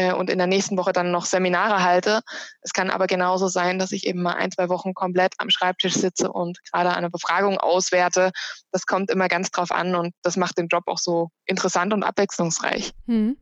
äh, 0.00 0.12
und 0.14 0.30
in 0.30 0.38
der 0.38 0.46
nächsten 0.46 0.78
Woche 0.78 0.92
dann 0.92 1.10
noch 1.10 1.26
Seminare 1.26 1.82
halte. 1.82 2.22
Es 2.62 2.72
kann 2.72 2.90
aber 2.90 3.06
genauso 3.06 3.48
sein, 3.48 3.78
dass 3.78 3.92
ich 3.92 4.06
eben 4.06 4.22
mal 4.22 4.34
ein, 4.34 4.50
zwei 4.50 4.70
Wochen 4.70 4.94
komplett 4.94 5.34
am 5.36 5.50
Schreibtisch 5.50 5.94
sitze 5.94 6.32
und 6.32 6.58
gerade 6.64 6.90
eine 6.94 7.10
Befragung 7.10 7.58
auswerte. 7.58 8.30
Das 8.72 8.86
kommt 8.86 9.10
immer 9.10 9.28
ganz 9.28 9.50
drauf 9.50 9.70
an 9.70 9.94
und 9.94 10.14
das 10.22 10.36
macht 10.36 10.56
den 10.56 10.68
Job 10.68 10.84
auch 10.86 10.98
so 10.98 11.28
interessant 11.44 11.92
und 11.92 12.02
abwechslungsreich. 12.02 12.92
Hm. 13.06 13.36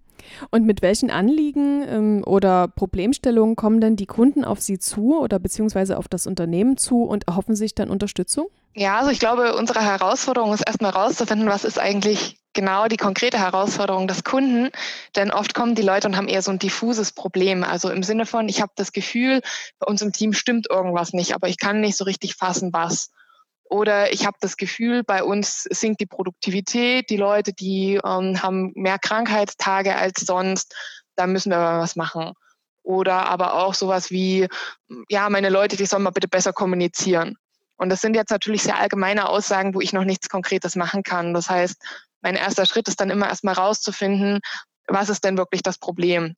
Und 0.51 0.67
mit 0.67 0.83
welchen 0.83 1.11
Anliegen 1.11 1.83
ähm, 1.89 2.25
oder 2.27 2.69
Problemstellungen 2.69 3.57
kommen 3.57 3.81
denn 3.81 3.97
die 3.97 4.07
Kunden 4.07 4.45
auf 4.45 4.61
Sie 4.61 4.79
zu 4.79 5.19
oder 5.19 5.39
beziehungsweise 5.39 5.99
auf 5.99 6.09
das 6.09 6.27
Unternehmen 6.27 6.77
zu 6.77 7.05
und 7.05 7.27
erhoffen 7.27 7.57
sich 7.57 7.75
dann 7.75 7.91
Unterstützung? 7.91 8.49
Ja, 8.75 8.99
also 8.99 9.11
ich 9.11 9.19
glaube, 9.19 9.57
unsere 9.57 9.81
Herausforderung 9.81 10.53
ist 10.53 10.67
erstmal 10.67 10.93
herauszufinden, 10.93 11.49
was 11.49 11.65
ist 11.65 11.79
eigentlich 11.79 12.39
genau 12.53 12.89
die 12.89 12.97
konkrete 12.97 13.39
Herausforderung 13.39 14.09
des 14.09 14.25
Kunden. 14.25 14.71
Denn 15.17 15.31
oft 15.31 15.55
kommen 15.55 15.75
die 15.75 15.83
Leute 15.83 16.09
und 16.09 16.17
haben 16.17 16.29
eher 16.29 16.43
so 16.43 16.51
ein 16.51 16.59
diffuses 16.59 17.13
Problem. 17.13 17.65
Also 17.65 17.91
im 17.91 18.03
Sinne 18.03 18.27
von, 18.27 18.49
ich 18.49 18.61
habe 18.61 18.73
das 18.77 18.93
Gefühl, 18.93 19.41
bei 19.79 19.87
uns 19.87 20.03
im 20.03 20.13
Team 20.13 20.33
stimmt 20.33 20.69
irgendwas 20.69 21.13
nicht, 21.13 21.35
aber 21.35 21.49
ich 21.49 21.59
kann 21.59 21.81
nicht 21.81 21.97
so 21.97 22.05
richtig 22.05 22.35
fassen, 22.35 22.73
was. 22.73 23.11
Oder 23.71 24.13
ich 24.13 24.25
habe 24.27 24.37
das 24.41 24.57
Gefühl, 24.57 25.05
bei 25.05 25.23
uns 25.23 25.65
sinkt 25.65 26.01
die 26.01 26.07
Produktivität, 26.07 27.11
die 27.11 27.17
Leute, 27.17 27.53
die 27.53 28.01
ähm, 28.05 28.43
haben 28.43 28.73
mehr 28.75 28.99
Krankheitstage 28.99 29.95
als 29.97 30.21
sonst, 30.21 30.75
da 31.17 31.27
müssen 31.27 31.51
wir 31.51 31.59
was 31.59 31.97
machen. 31.97 32.33
Oder 32.83 33.29
aber 33.29 33.55
auch 33.55 33.75
sowas 33.75 34.11
wie, 34.11 34.49
ja, 35.11 35.29
meine 35.29 35.51
Leute, 35.51 35.77
die 35.77 35.85
sollen 35.85 36.03
mal 36.03 36.11
bitte 36.11 36.29
besser 36.29 36.55
kommunizieren. 36.55 37.37
Und 37.77 37.91
das 37.91 38.01
sind 38.01 38.17
jetzt 38.17 38.31
natürlich 38.31 38.63
sehr 38.63 38.79
allgemeine 38.79 39.29
Aussagen, 39.29 39.75
wo 39.75 39.81
ich 39.81 39.93
noch 39.93 40.05
nichts 40.05 40.29
Konkretes 40.29 40.75
machen 40.75 41.03
kann. 41.03 41.35
Das 41.35 41.51
heißt, 41.51 41.77
mein 42.23 42.35
erster 42.35 42.67
Schritt 42.67 42.89
ist 42.89 43.01
dann 43.01 43.11
immer 43.11 43.29
erstmal 43.29 43.55
rauszufinden, 43.55 44.41
was 44.87 45.11
ist 45.11 45.25
denn 45.25 45.37
wirklich 45.37 45.63
das 45.63 45.79
Problem? 45.79 46.35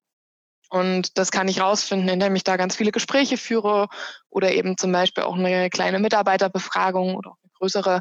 Und 0.70 1.18
das 1.18 1.32
kann 1.32 1.48
ich 1.48 1.60
rausfinden, 1.60 2.08
indem 2.08 2.36
ich 2.36 2.44
da 2.44 2.56
ganz 2.56 2.76
viele 2.76 2.92
Gespräche 2.92 3.36
führe 3.36 3.88
oder 4.30 4.52
eben 4.52 4.78
zum 4.78 4.92
Beispiel 4.92 5.24
auch 5.24 5.36
eine 5.36 5.68
kleine 5.68 5.98
Mitarbeiterbefragung 5.98 7.16
oder 7.16 7.30
auch 7.30 7.38
eine 7.42 7.50
größere, 7.58 8.00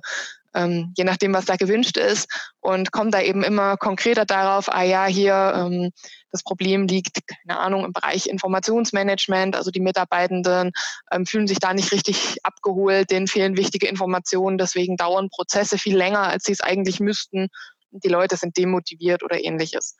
ähm, 0.54 0.94
je 0.96 1.04
nachdem, 1.04 1.34
was 1.34 1.46
da 1.46 1.56
gewünscht 1.56 1.98
ist. 1.98 2.30
Und 2.60 2.92
komme 2.92 3.10
da 3.10 3.22
eben 3.22 3.44
immer 3.44 3.76
konkreter 3.76 4.24
darauf, 4.24 4.72
ah 4.72 4.84
ja, 4.84 5.08
hier 5.08 5.54
ähm, 5.56 5.90
das 6.32 6.44
Problem 6.44 6.86
liegt, 6.86 7.22
keine 7.28 7.60
Ahnung, 7.60 7.86
im 7.86 7.92
Bereich 7.92 8.28
Informationsmanagement. 8.28 9.56
Also 9.56 9.72
die 9.72 9.82
Mitarbeitenden 9.82 10.72
ähm, 11.12 11.26
fühlen 11.26 11.48
sich 11.48 11.58
da 11.58 11.74
nicht 11.74 11.92
richtig 11.92 12.38
abgeholt, 12.44 13.10
denen 13.10 13.26
fehlen 13.26 13.58
wichtige 13.58 13.88
Informationen. 13.88 14.60
Deswegen 14.60 14.96
dauern 14.96 15.30
Prozesse 15.30 15.80
viel 15.80 15.98
länger, 15.98 16.22
als 16.22 16.44
sie 16.44 16.52
es 16.52 16.62
eigentlich 16.62 17.00
müssten. 17.00 17.48
Die 17.90 18.10
Leute 18.10 18.38
sind 18.38 18.58
demotiviert 18.58 19.24
oder 19.24 19.44
ähnliches. 19.44 19.96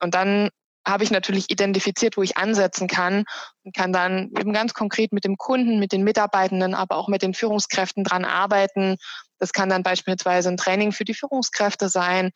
Und 0.00 0.14
dann 0.14 0.48
habe 0.86 1.04
ich 1.04 1.10
natürlich 1.10 1.50
identifiziert, 1.50 2.16
wo 2.16 2.22
ich 2.22 2.36
ansetzen 2.36 2.88
kann 2.88 3.24
und 3.62 3.74
kann 3.74 3.92
dann 3.92 4.30
eben 4.38 4.52
ganz 4.52 4.74
konkret 4.74 5.12
mit 5.12 5.24
dem 5.24 5.36
Kunden, 5.36 5.78
mit 5.78 5.92
den 5.92 6.04
Mitarbeitenden, 6.04 6.74
aber 6.74 6.96
auch 6.96 7.08
mit 7.08 7.22
den 7.22 7.34
Führungskräften 7.34 8.04
dran 8.04 8.24
arbeiten. 8.24 8.96
Das 9.38 9.52
kann 9.52 9.68
dann 9.68 9.82
beispielsweise 9.82 10.48
ein 10.48 10.56
Training 10.56 10.92
für 10.92 11.04
die 11.04 11.14
Führungskräfte 11.14 11.88
sein, 11.88 12.30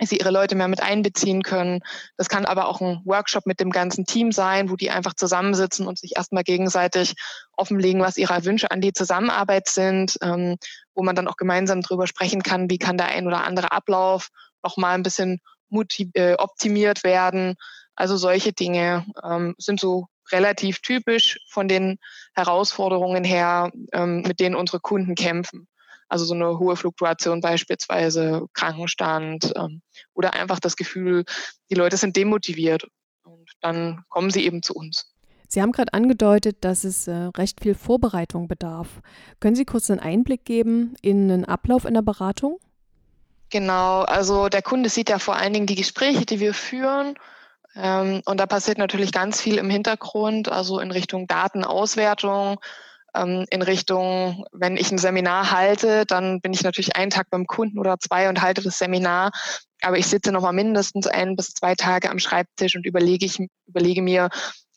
sie 0.00 0.16
ihre 0.16 0.30
Leute 0.30 0.54
mehr 0.54 0.68
mit 0.68 0.82
einbeziehen 0.82 1.42
können. 1.42 1.80
Das 2.16 2.28
kann 2.28 2.44
aber 2.44 2.66
auch 2.66 2.80
ein 2.80 3.00
Workshop 3.04 3.46
mit 3.46 3.60
dem 3.60 3.70
ganzen 3.70 4.04
Team 4.04 4.32
sein, 4.32 4.70
wo 4.70 4.76
die 4.76 4.90
einfach 4.90 5.14
zusammensitzen 5.14 5.86
und 5.86 5.98
sich 5.98 6.16
erstmal 6.16 6.42
gegenseitig 6.42 7.14
offenlegen, 7.56 8.00
was 8.00 8.16
ihre 8.16 8.44
Wünsche 8.44 8.70
an 8.70 8.80
die 8.80 8.92
Zusammenarbeit 8.92 9.68
sind, 9.68 10.18
ähm, 10.22 10.56
wo 10.94 11.02
man 11.02 11.14
dann 11.14 11.28
auch 11.28 11.36
gemeinsam 11.36 11.82
drüber 11.82 12.06
sprechen 12.06 12.42
kann, 12.42 12.70
wie 12.70 12.78
kann 12.78 12.98
der 12.98 13.08
ein 13.08 13.26
oder 13.26 13.44
andere 13.44 13.72
Ablauf 13.72 14.28
noch 14.64 14.76
mal 14.76 14.94
ein 14.94 15.02
bisschen 15.02 15.40
optimiert 16.38 17.04
werden. 17.04 17.56
Also 17.94 18.16
solche 18.16 18.52
Dinge 18.52 19.06
ähm, 19.22 19.54
sind 19.58 19.80
so 19.80 20.06
relativ 20.30 20.80
typisch 20.80 21.38
von 21.48 21.68
den 21.68 21.98
Herausforderungen 22.34 23.24
her, 23.24 23.70
ähm, 23.92 24.22
mit 24.22 24.40
denen 24.40 24.54
unsere 24.54 24.80
Kunden 24.80 25.14
kämpfen. 25.14 25.68
Also 26.08 26.24
so 26.24 26.34
eine 26.34 26.58
hohe 26.58 26.76
Fluktuation 26.76 27.40
beispielsweise, 27.40 28.46
Krankenstand 28.52 29.52
ähm, 29.56 29.82
oder 30.14 30.34
einfach 30.34 30.60
das 30.60 30.76
Gefühl, 30.76 31.24
die 31.70 31.74
Leute 31.74 31.96
sind 31.96 32.16
demotiviert 32.16 32.86
und 33.24 33.50
dann 33.60 34.04
kommen 34.08 34.30
sie 34.30 34.44
eben 34.44 34.62
zu 34.62 34.74
uns. 34.74 35.12
Sie 35.48 35.60
haben 35.60 35.72
gerade 35.72 35.92
angedeutet, 35.92 36.58
dass 36.62 36.84
es 36.84 37.08
äh, 37.08 37.12
recht 37.12 37.60
viel 37.60 37.74
Vorbereitung 37.74 38.48
bedarf. 38.48 39.02
Können 39.38 39.54
Sie 39.54 39.66
kurz 39.66 39.90
einen 39.90 40.00
Einblick 40.00 40.46
geben 40.46 40.94
in 41.02 41.28
den 41.28 41.44
Ablauf 41.44 41.84
in 41.84 41.92
der 41.92 42.00
Beratung? 42.00 42.58
Genau, 43.52 44.00
also 44.00 44.48
der 44.48 44.62
Kunde 44.62 44.88
sieht 44.88 45.10
ja 45.10 45.18
vor 45.18 45.36
allen 45.36 45.52
Dingen 45.52 45.66
die 45.66 45.74
Gespräche, 45.74 46.24
die 46.24 46.40
wir 46.40 46.54
führen. 46.54 47.16
Ähm, 47.76 48.22
und 48.24 48.40
da 48.40 48.46
passiert 48.46 48.78
natürlich 48.78 49.12
ganz 49.12 49.42
viel 49.42 49.58
im 49.58 49.68
Hintergrund, 49.68 50.50
also 50.50 50.80
in 50.80 50.90
Richtung 50.90 51.26
Datenauswertung, 51.26 52.58
ähm, 53.14 53.44
in 53.50 53.60
Richtung, 53.60 54.46
wenn 54.52 54.78
ich 54.78 54.90
ein 54.90 54.96
Seminar 54.96 55.50
halte, 55.50 56.06
dann 56.06 56.40
bin 56.40 56.54
ich 56.54 56.62
natürlich 56.62 56.96
einen 56.96 57.10
Tag 57.10 57.28
beim 57.28 57.46
Kunden 57.46 57.78
oder 57.78 57.98
zwei 57.98 58.30
und 58.30 58.40
halte 58.40 58.62
das 58.62 58.78
Seminar. 58.78 59.32
Aber 59.82 59.98
ich 59.98 60.06
sitze 60.06 60.32
nochmal 60.32 60.54
mindestens 60.54 61.06
ein 61.06 61.36
bis 61.36 61.52
zwei 61.52 61.74
Tage 61.74 62.08
am 62.08 62.20
Schreibtisch 62.20 62.74
und 62.74 62.86
überlege, 62.86 63.26
ich, 63.26 63.38
überlege 63.66 64.00
mir, 64.00 64.30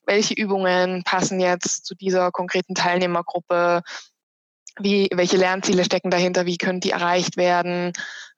welche 0.05 0.33
Übungen 0.33 1.03
passen 1.05 1.39
jetzt 1.39 1.85
zu 1.85 1.95
dieser 1.95 2.29
konkreten 2.31 2.75
Teilnehmergruppe, 2.75 3.83
wie, 4.79 5.09
welche 5.13 5.37
Lernziele 5.37 5.85
stecken 5.85 6.09
dahinter, 6.09 6.45
wie 6.45 6.57
können 6.57 6.81
die 6.81 6.91
erreicht 6.91 7.37
werden, 7.37 7.93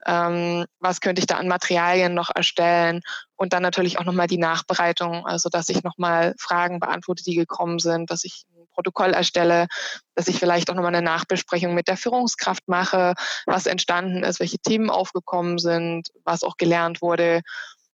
ähm, 0.06 0.66
was 0.80 1.02
könnte 1.02 1.20
ich 1.20 1.26
da 1.26 1.38
an 1.38 1.48
Materialien 1.48 2.14
noch 2.14 2.30
erstellen? 2.34 3.02
Und 3.36 3.54
dann 3.54 3.64
natürlich 3.64 3.98
auch 3.98 4.06
nochmal 4.06 4.28
die 4.28 4.38
Nachbereitung, 4.38 5.26
also 5.26 5.50
dass 5.50 5.70
ich 5.70 5.84
nochmal 5.84 6.36
Fragen 6.40 6.80
beantworte, 6.80 7.24
die 7.24 7.36
gekommen 7.36 7.80
sind, 7.80 8.12
dass 8.12 8.24
ich 8.24 8.46
ein 8.56 8.68
Protokoll 8.74 9.14
erstelle, 9.14 9.68
dass 10.16 10.28
ich 10.28 10.38
vielleicht 10.38 10.70
auch 10.70 10.76
nochmal 10.76 10.94
eine 10.94 11.06
Nachbesprechung 11.06 11.74
mit 11.74 11.88
der 11.88 11.98
Führungskraft 11.98 12.68
mache, 12.68 13.16
was 13.46 13.66
entstanden 13.66 14.24
ist, 14.24 14.40
welche 14.40 14.60
Themen 14.60 14.90
aufgekommen 14.90 15.58
sind, 15.58 16.10
was 16.24 16.44
auch 16.44 16.58
gelernt 16.58 17.02
wurde. 17.02 17.42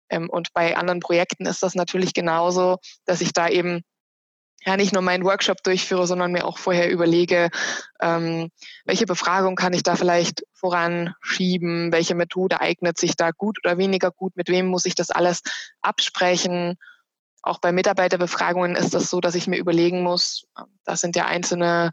Ähm, 0.09 0.31
und 0.31 0.53
bei 0.55 0.77
anderen 0.77 1.01
Projekten 1.01 1.47
ist 1.47 1.63
das 1.63 1.75
natürlich 1.75 2.15
genauso, 2.15 2.79
dass 3.05 3.21
ich 3.21 3.33
da 3.33 3.49
eben 3.49 3.83
ja 4.65 4.77
nicht 4.77 4.93
nur 4.93 5.03
meinen 5.03 5.25
Workshop 5.25 5.63
durchführe, 5.63 6.07
sondern 6.07 6.33
mir 6.33 6.45
auch 6.45 6.59
vorher 6.59 6.91
überlege, 6.91 7.51
ähm, 8.01 8.51
welche 8.85 9.07
Befragung 9.07 9.57
kann 9.57 9.73
ich 9.73 9.83
da 9.83 9.97
vielleicht 9.97 10.45
voranschieben, 10.53 11.93
welche 11.93 12.15
Methode 12.15 12.61
eignet 12.61 12.99
sich 12.99 13.17
da 13.17 13.31
gut 13.31 13.59
oder 13.65 13.79
weniger 13.79 14.11
gut, 14.11 14.37
mit 14.37 14.49
wem 14.49 14.67
muss 14.67 14.85
ich 14.85 14.95
das 14.95 15.11
alles 15.11 15.43
absprechen. 15.81 16.77
Auch 17.43 17.59
bei 17.59 17.73
Mitarbeiterbefragungen 17.73 18.77
ist 18.77 18.93
das 18.93 19.09
so, 19.09 19.21
dass 19.21 19.35
ich 19.35 19.47
mir 19.47 19.57
überlegen 19.57 20.03
muss, 20.03 20.45
das 20.85 21.01
sind 21.01 21.17
ja 21.17 21.25
einzelne 21.25 21.91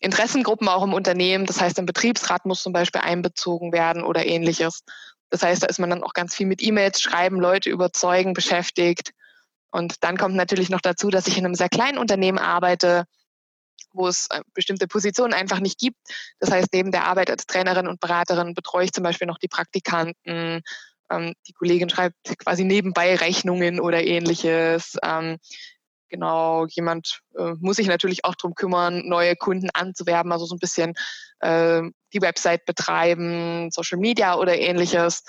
Interessengruppen 0.00 0.68
auch 0.68 0.82
im 0.82 0.94
Unternehmen. 0.94 1.46
Das 1.46 1.60
heißt, 1.60 1.78
ein 1.78 1.86
Betriebsrat 1.86 2.44
muss 2.44 2.62
zum 2.62 2.72
Beispiel 2.72 3.00
einbezogen 3.00 3.72
werden 3.72 4.02
oder 4.02 4.26
ähnliches. 4.26 4.82
Das 5.30 5.42
heißt, 5.42 5.62
da 5.62 5.68
ist 5.68 5.78
man 5.78 5.90
dann 5.90 6.02
auch 6.02 6.12
ganz 6.12 6.34
viel 6.34 6.46
mit 6.46 6.60
E-Mails 6.60 7.00
schreiben, 7.00 7.40
Leute 7.40 7.70
überzeugen 7.70 8.34
beschäftigt. 8.34 9.12
Und 9.72 10.04
dann 10.04 10.16
kommt 10.16 10.36
natürlich 10.36 10.70
noch 10.70 10.80
dazu, 10.80 11.10
dass 11.10 11.26
ich 11.26 11.38
in 11.38 11.44
einem 11.44 11.54
sehr 11.54 11.70
kleinen 11.70 11.98
Unternehmen 11.98 12.38
arbeite, 12.38 13.04
wo 13.92 14.06
es 14.06 14.28
äh, 14.30 14.42
bestimmte 14.54 14.86
Positionen 14.86 15.32
einfach 15.32 15.60
nicht 15.60 15.78
gibt. 15.78 15.98
Das 16.38 16.50
heißt, 16.50 16.68
neben 16.72 16.92
der 16.92 17.06
Arbeit 17.06 17.30
als 17.30 17.46
Trainerin 17.46 17.88
und 17.88 18.00
Beraterin 18.00 18.54
betreue 18.54 18.84
ich 18.84 18.92
zum 18.92 19.02
Beispiel 19.02 19.26
noch 19.26 19.38
die 19.38 19.48
Praktikanten. 19.48 20.62
Ähm, 21.10 21.34
die 21.46 21.52
Kollegin 21.52 21.88
schreibt 21.88 22.16
quasi 22.38 22.64
nebenbei 22.64 23.16
Rechnungen 23.16 23.80
oder 23.80 24.04
ähnliches. 24.04 24.96
Ähm, 25.02 25.38
genau, 26.10 26.66
jemand 26.66 27.20
äh, 27.36 27.54
muss 27.58 27.76
sich 27.76 27.86
natürlich 27.86 28.24
auch 28.24 28.34
darum 28.34 28.54
kümmern, 28.54 29.08
neue 29.08 29.36
Kunden 29.36 29.70
anzuwerben, 29.70 30.32
also 30.32 30.44
so 30.44 30.54
ein 30.54 30.60
bisschen 30.60 30.94
äh, 31.40 31.82
die 32.12 32.20
Website 32.20 32.66
betreiben, 32.66 33.70
Social 33.70 33.98
Media 33.98 34.36
oder 34.36 34.58
ähnliches. 34.58 35.24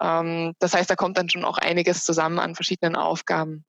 Ähm, 0.00 0.54
das 0.58 0.74
heißt, 0.74 0.90
da 0.90 0.96
kommt 0.96 1.18
dann 1.18 1.28
schon 1.28 1.44
auch 1.44 1.58
einiges 1.58 2.04
zusammen 2.04 2.38
an 2.38 2.54
verschiedenen 2.54 2.96
Aufgaben. 2.96 3.64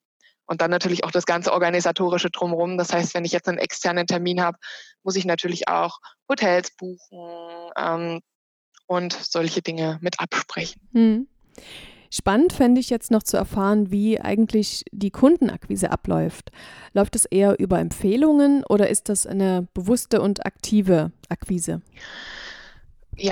Und 0.46 0.62
dann 0.62 0.72
natürlich 0.72 1.04
auch 1.04 1.12
das 1.12 1.26
ganze 1.26 1.54
organisatorische 1.54 2.30
drumherum. 2.30 2.78
Das 2.78 2.92
heißt, 2.92 3.14
wenn 3.14 3.26
ich 3.26 3.32
jetzt 3.32 3.48
einen 3.48 3.58
externen 3.58 4.08
Termin 4.08 4.42
habe, 4.42 4.58
muss 5.04 5.16
ich 5.16 5.26
natürlich 5.26 5.68
auch 5.68 6.00
Hotels 6.30 6.72
buchen 6.76 7.72
ähm, 7.78 8.22
und 8.88 9.14
solche 9.14 9.62
Dinge 9.62 10.00
mit 10.02 10.20
absprechen. 10.20 10.82
Hm. 10.94 11.28
Spannend 12.16 12.54
fände 12.54 12.80
ich 12.80 12.92
jetzt 12.92 13.10
noch 13.10 13.24
zu 13.24 13.38
erfahren, 13.38 13.90
wie 13.90 14.22
eigentlich 14.22 14.86
die 14.92 15.10
Kundenakquise 15.10 15.90
abläuft. 15.90 16.52
Läuft 16.94 17.16
es 17.16 17.26
eher 17.26 17.60
über 17.60 17.80
Empfehlungen 17.80 18.64
oder 18.66 18.88
ist 18.88 19.10
das 19.10 19.26
eine 19.26 19.68
bewusste 19.74 20.22
und 20.22 20.46
aktive 20.46 21.12
Akquise? 21.30 21.82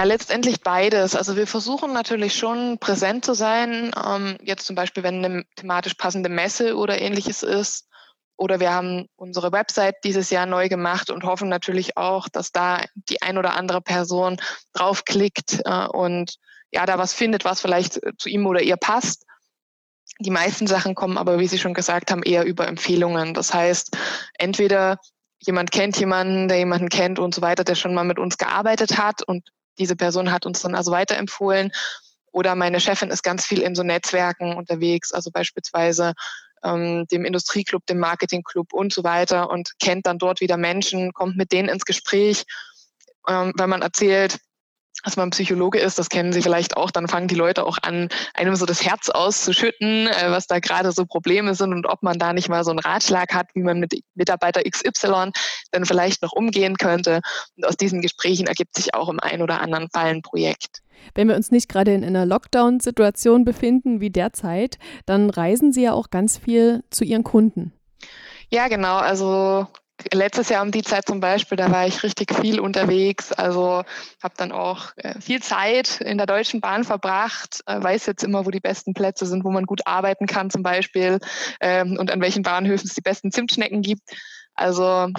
Letztendlich 0.04 0.62
beides. 0.62 1.16
Also 1.16 1.36
wir 1.36 1.48
versuchen 1.48 1.94
natürlich 1.94 2.36
schon 2.36 2.78
präsent 2.80 3.26
zu 3.26 3.34
sein. 3.34 3.92
Ähm, 4.06 4.38
jetzt 4.44 4.66
zum 4.66 4.76
Beispiel, 4.76 5.04
wenn 5.04 5.26
eine 5.26 5.44
thematisch 5.56 5.96
passende 5.96 6.30
Messe 6.30 6.76
oder 6.76 7.02
ähnliches 7.02 7.44
ist. 7.44 7.88
Oder 8.38 8.60
wir 8.60 8.74
haben 8.74 9.08
unsere 9.16 9.52
Website 9.52 9.98
dieses 10.04 10.32
Jahr 10.32 10.48
neu 10.48 10.68
gemacht 10.68 11.12
und 11.12 11.24
hoffen 11.24 11.48
natürlich 11.48 11.98
auch, 11.98 12.28
dass 12.28 12.52
da 12.52 12.82
die 12.96 13.22
ein 13.22 13.38
oder 13.38 13.56
andere 13.56 13.82
Person 13.82 14.38
draufklickt 14.74 15.62
äh, 15.66 15.88
und 15.88 16.38
ja, 16.72 16.86
da 16.86 16.98
was 16.98 17.14
findet, 17.14 17.46
was 17.46 17.62
vielleicht 17.62 18.00
zu 18.18 18.30
ihm 18.30 18.46
oder 18.48 18.62
ihr 18.62 18.78
passt. 18.78 19.26
Die 20.20 20.32
meisten 20.32 20.68
Sachen 20.68 20.96
kommen 20.96 21.18
aber, 21.18 21.40
wie 21.40 21.48
Sie 21.48 21.60
schon 21.60 21.74
gesagt 21.74 22.12
haben, 22.12 22.24
eher 22.24 22.46
über 22.46 22.68
Empfehlungen. 22.68 23.34
Das 23.34 23.54
heißt, 23.54 23.98
entweder 24.38 24.98
jemand 25.40 25.72
kennt 25.72 25.98
jemanden, 26.00 26.48
der 26.48 26.58
jemanden 26.58 26.90
kennt 26.90 27.20
und 27.20 27.36
so 27.36 27.42
weiter, 27.42 27.64
der 27.64 27.76
schon 27.76 27.94
mal 27.94 28.04
mit 28.04 28.20
uns 28.20 28.38
gearbeitet 28.38 28.98
hat 28.98 29.24
und 29.24 29.50
diese 29.78 29.96
Person 29.96 30.32
hat 30.32 30.46
uns 30.46 30.62
dann 30.62 30.76
also 30.76 30.92
weiterempfohlen. 30.92 31.72
Oder 32.32 32.56
meine 32.56 32.80
Chefin 32.80 33.10
ist 33.10 33.24
ganz 33.24 33.46
viel 33.46 33.62
in 33.62 33.76
so 33.76 33.84
Netzwerken 33.84 34.56
unterwegs, 34.56 35.12
also 35.12 35.32
beispielsweise 35.32 36.14
ähm, 36.64 37.06
dem 37.12 37.26
Industrieclub, 37.26 37.86
dem 37.88 38.00
Marketingclub 38.00 38.74
und 38.74 38.94
so 38.94 39.04
weiter 39.04 39.50
und 39.50 39.72
kennt 39.80 40.06
dann 40.06 40.18
dort 40.18 40.42
wieder 40.42 40.58
Menschen, 40.58 41.12
kommt 41.14 41.36
mit 41.36 41.52
denen 41.52 41.70
ins 41.70 41.86
Gespräch, 41.86 42.46
ähm, 43.28 43.54
wenn 43.58 43.70
man 43.70 43.82
erzählt, 43.82 44.40
dass 45.04 45.18
man 45.18 45.30
Psychologe 45.32 45.80
ist, 45.80 46.00
das 46.00 46.10
kennen 46.10 46.34
Sie 46.34 46.42
vielleicht 46.42 46.78
auch, 46.78 46.92
dann 46.92 47.08
fangen 47.08 47.28
die 47.28 47.36
Leute 47.36 47.66
auch 47.66 47.78
an, 47.82 48.10
einem 48.34 48.56
so 48.56 48.66
das 48.66 48.84
Herz 48.84 49.10
auszuschütten, 49.10 50.08
äh, 50.08 50.32
was 50.32 50.48
da 50.48 50.60
gerade 50.60 50.92
so 50.92 51.06
Probleme 51.06 51.56
sind 51.56 51.74
und 51.74 51.86
ob 51.86 52.04
man 52.04 52.20
da 52.20 52.34
nicht 52.34 52.50
mal 52.50 52.64
so 52.64 52.72
einen 52.72 52.80
Ratschlag 52.80 53.34
hat, 53.34 53.48
wie 53.54 53.64
man 53.64 53.80
mit 53.80 53.94
Mitarbeiter 54.16 54.62
XY 54.64 55.32
dann 55.72 55.86
vielleicht 55.86 56.22
noch 56.22 56.32
umgehen 56.32 56.78
könnte. 56.78 57.22
Und 57.56 57.66
aus 57.66 57.78
diesen 57.78 58.02
Gesprächen 58.02 58.48
ergibt 58.48 58.76
sich 58.76 58.94
auch 58.94 59.10
im 59.10 59.20
einen 59.20 59.42
oder 59.42 59.62
anderen 59.62 59.90
Fall 59.90 60.08
ein 60.08 60.22
Projekt. 60.22 60.82
Wenn 61.16 61.28
wir 61.28 61.36
uns 61.36 61.52
nicht 61.52 61.68
gerade 61.68 61.94
in 61.94 62.06
einer 62.06 62.26
Lockdown-Situation 62.26 63.44
befinden 63.44 64.02
wie 64.02 64.12
derzeit, 64.12 64.78
dann 65.06 65.30
reisen 65.30 65.74
Sie 65.74 65.84
ja 65.84 65.94
auch 65.94 66.10
ganz 66.10 66.38
viel 66.38 66.84
zu 66.92 67.04
Ihren 67.04 67.24
Kunden. 67.24 67.74
Ja, 68.50 68.68
genau. 68.68 68.98
Also 68.98 69.68
letztes 70.14 70.50
Jahr 70.50 70.64
um 70.64 70.72
die 70.72 70.82
Zeit 70.82 71.08
zum 71.08 71.20
Beispiel, 71.20 71.56
da 71.56 71.72
war 71.72 71.88
ich 71.88 72.04
richtig 72.04 72.34
viel 72.34 72.60
unterwegs. 72.60 73.32
Also 73.32 73.84
habe 74.22 74.34
dann 74.38 74.52
auch 74.52 74.92
äh, 74.98 75.20
viel 75.20 75.42
Zeit 75.42 76.02
in 76.02 76.18
der 76.18 76.28
Deutschen 76.28 76.62
Bahn 76.62 76.84
verbracht, 76.84 77.62
äh, 77.66 77.82
weiß 77.82 78.06
jetzt 78.06 78.24
immer, 78.24 78.46
wo 78.46 78.52
die 78.52 78.60
besten 78.60 78.94
Plätze 78.94 79.26
sind, 79.26 79.44
wo 79.44 79.52
man 79.52 79.66
gut 79.66 79.82
arbeiten 79.86 80.28
kann 80.28 80.50
zum 80.50 80.64
Beispiel 80.64 81.20
ähm, 81.60 81.98
und 81.98 82.12
an 82.12 82.22
welchen 82.22 82.44
Bahnhöfen 82.44 82.88
es 82.88 82.94
die 82.94 83.02
besten 83.02 83.32
Zimtschnecken 83.32 83.82
gibt. 83.82 84.04
Also 84.54 85.10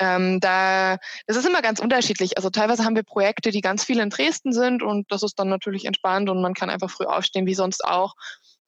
ähm, 0.00 0.40
da, 0.40 0.98
das 1.26 1.36
ist 1.36 1.46
immer 1.46 1.62
ganz 1.62 1.80
unterschiedlich. 1.80 2.36
Also 2.36 2.50
teilweise 2.50 2.84
haben 2.84 2.96
wir 2.96 3.02
Projekte, 3.02 3.50
die 3.50 3.60
ganz 3.60 3.84
viel 3.84 3.98
in 3.98 4.10
Dresden 4.10 4.52
sind 4.52 4.82
und 4.82 5.10
das 5.10 5.22
ist 5.22 5.38
dann 5.38 5.48
natürlich 5.48 5.84
entspannt 5.84 6.30
und 6.30 6.40
man 6.40 6.54
kann 6.54 6.70
einfach 6.70 6.90
früh 6.90 7.04
aufstehen, 7.04 7.46
wie 7.46 7.54
sonst 7.54 7.84
auch. 7.84 8.14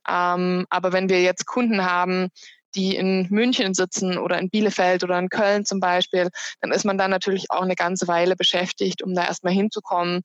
Ähm, 0.09 0.67
aber 0.71 0.93
wenn 0.93 1.09
wir 1.09 1.23
jetzt 1.23 1.47
Kunden 1.47 1.85
haben, 1.85 2.31
die 2.75 2.97
in 2.97 3.27
München 3.31 3.75
sitzen 3.75 4.19
oder 4.19 4.39
in 4.39 4.51
Bielefeld 4.51 5.05
oder 5.05 5.19
in 5.19 5.29
Köln 5.29 5.65
zum 5.65 5.81
Beispiel, 5.81 6.29
dann 6.61 6.73
ist 6.73 6.85
man 6.85 6.99
da 6.99 7.09
natürlich 7.09 7.51
auch 7.51 7.63
eine 7.63 7.75
ganze 7.75 8.09
Weile 8.09 8.37
beschäftigt, 8.37 9.03
um 9.03 9.15
da 9.15 9.25
erstmal 9.25 9.53
hinzukommen 9.53 10.23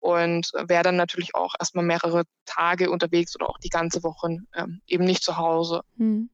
und 0.00 0.52
wäre 0.68 0.82
dann 0.82 0.96
natürlich 0.96 1.34
auch 1.34 1.54
erstmal 1.58 1.84
mehrere 1.84 2.24
Tage 2.44 2.90
unterwegs 2.90 3.34
oder 3.34 3.48
auch 3.48 3.58
die 3.58 3.70
ganze 3.70 4.02
Woche 4.02 4.38
ähm, 4.54 4.80
eben 4.86 5.04
nicht 5.04 5.22
zu 5.22 5.36
Hause. 5.36 5.82
Hm. 5.98 6.30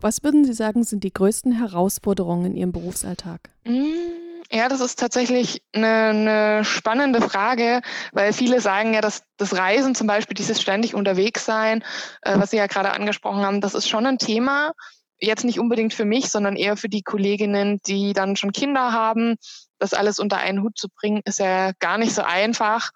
Was 0.00 0.22
würden 0.22 0.44
Sie 0.44 0.52
sagen, 0.52 0.82
sind 0.82 1.04
die 1.04 1.12
größten 1.12 1.52
Herausforderungen 1.52 2.46
in 2.46 2.56
Ihrem 2.56 2.72
Berufsalltag? 2.72 3.50
Hm. 3.64 4.21
Ja, 4.54 4.68
das 4.68 4.82
ist 4.82 4.98
tatsächlich 4.98 5.62
eine, 5.72 5.86
eine, 5.86 6.64
spannende 6.64 7.22
Frage, 7.22 7.80
weil 8.12 8.34
viele 8.34 8.60
sagen 8.60 8.92
ja, 8.92 9.00
dass 9.00 9.22
das 9.38 9.56
Reisen 9.56 9.94
zum 9.94 10.06
Beispiel, 10.06 10.34
dieses 10.34 10.60
ständig 10.60 10.94
unterwegs 10.94 11.46
sein, 11.46 11.82
äh, 12.20 12.38
was 12.38 12.50
Sie 12.50 12.58
ja 12.58 12.66
gerade 12.66 12.92
angesprochen 12.92 13.46
haben, 13.46 13.62
das 13.62 13.72
ist 13.72 13.88
schon 13.88 14.04
ein 14.04 14.18
Thema. 14.18 14.72
Jetzt 15.18 15.44
nicht 15.44 15.58
unbedingt 15.58 15.94
für 15.94 16.04
mich, 16.04 16.28
sondern 16.28 16.56
eher 16.56 16.76
für 16.76 16.90
die 16.90 17.02
Kolleginnen, 17.02 17.80
die 17.86 18.12
dann 18.12 18.36
schon 18.36 18.52
Kinder 18.52 18.92
haben. 18.92 19.36
Das 19.78 19.94
alles 19.94 20.18
unter 20.18 20.36
einen 20.36 20.62
Hut 20.62 20.76
zu 20.76 20.88
bringen, 20.90 21.22
ist 21.24 21.38
ja 21.38 21.72
gar 21.78 21.96
nicht 21.96 22.14
so 22.14 22.20
einfach. 22.20 22.90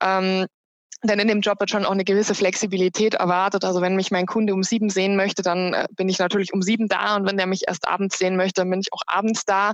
Ähm, 0.00 0.46
denn 1.02 1.18
in 1.18 1.28
dem 1.28 1.42
Job 1.42 1.60
wird 1.60 1.68
schon 1.68 1.84
auch 1.84 1.90
eine 1.90 2.04
gewisse 2.04 2.34
Flexibilität 2.34 3.14
erwartet. 3.14 3.66
Also 3.66 3.82
wenn 3.82 3.96
mich 3.96 4.10
mein 4.10 4.24
Kunde 4.24 4.54
um 4.54 4.62
sieben 4.62 4.88
sehen 4.88 5.14
möchte, 5.14 5.42
dann 5.42 5.74
äh, 5.74 5.86
bin 5.90 6.08
ich 6.08 6.18
natürlich 6.18 6.54
um 6.54 6.62
sieben 6.62 6.88
da. 6.88 7.16
Und 7.16 7.26
wenn 7.26 7.36
der 7.36 7.46
mich 7.46 7.64
erst 7.68 7.86
abends 7.86 8.16
sehen 8.16 8.36
möchte, 8.36 8.62
dann 8.62 8.70
bin 8.70 8.80
ich 8.80 8.94
auch 8.94 9.02
abends 9.06 9.44
da. 9.44 9.72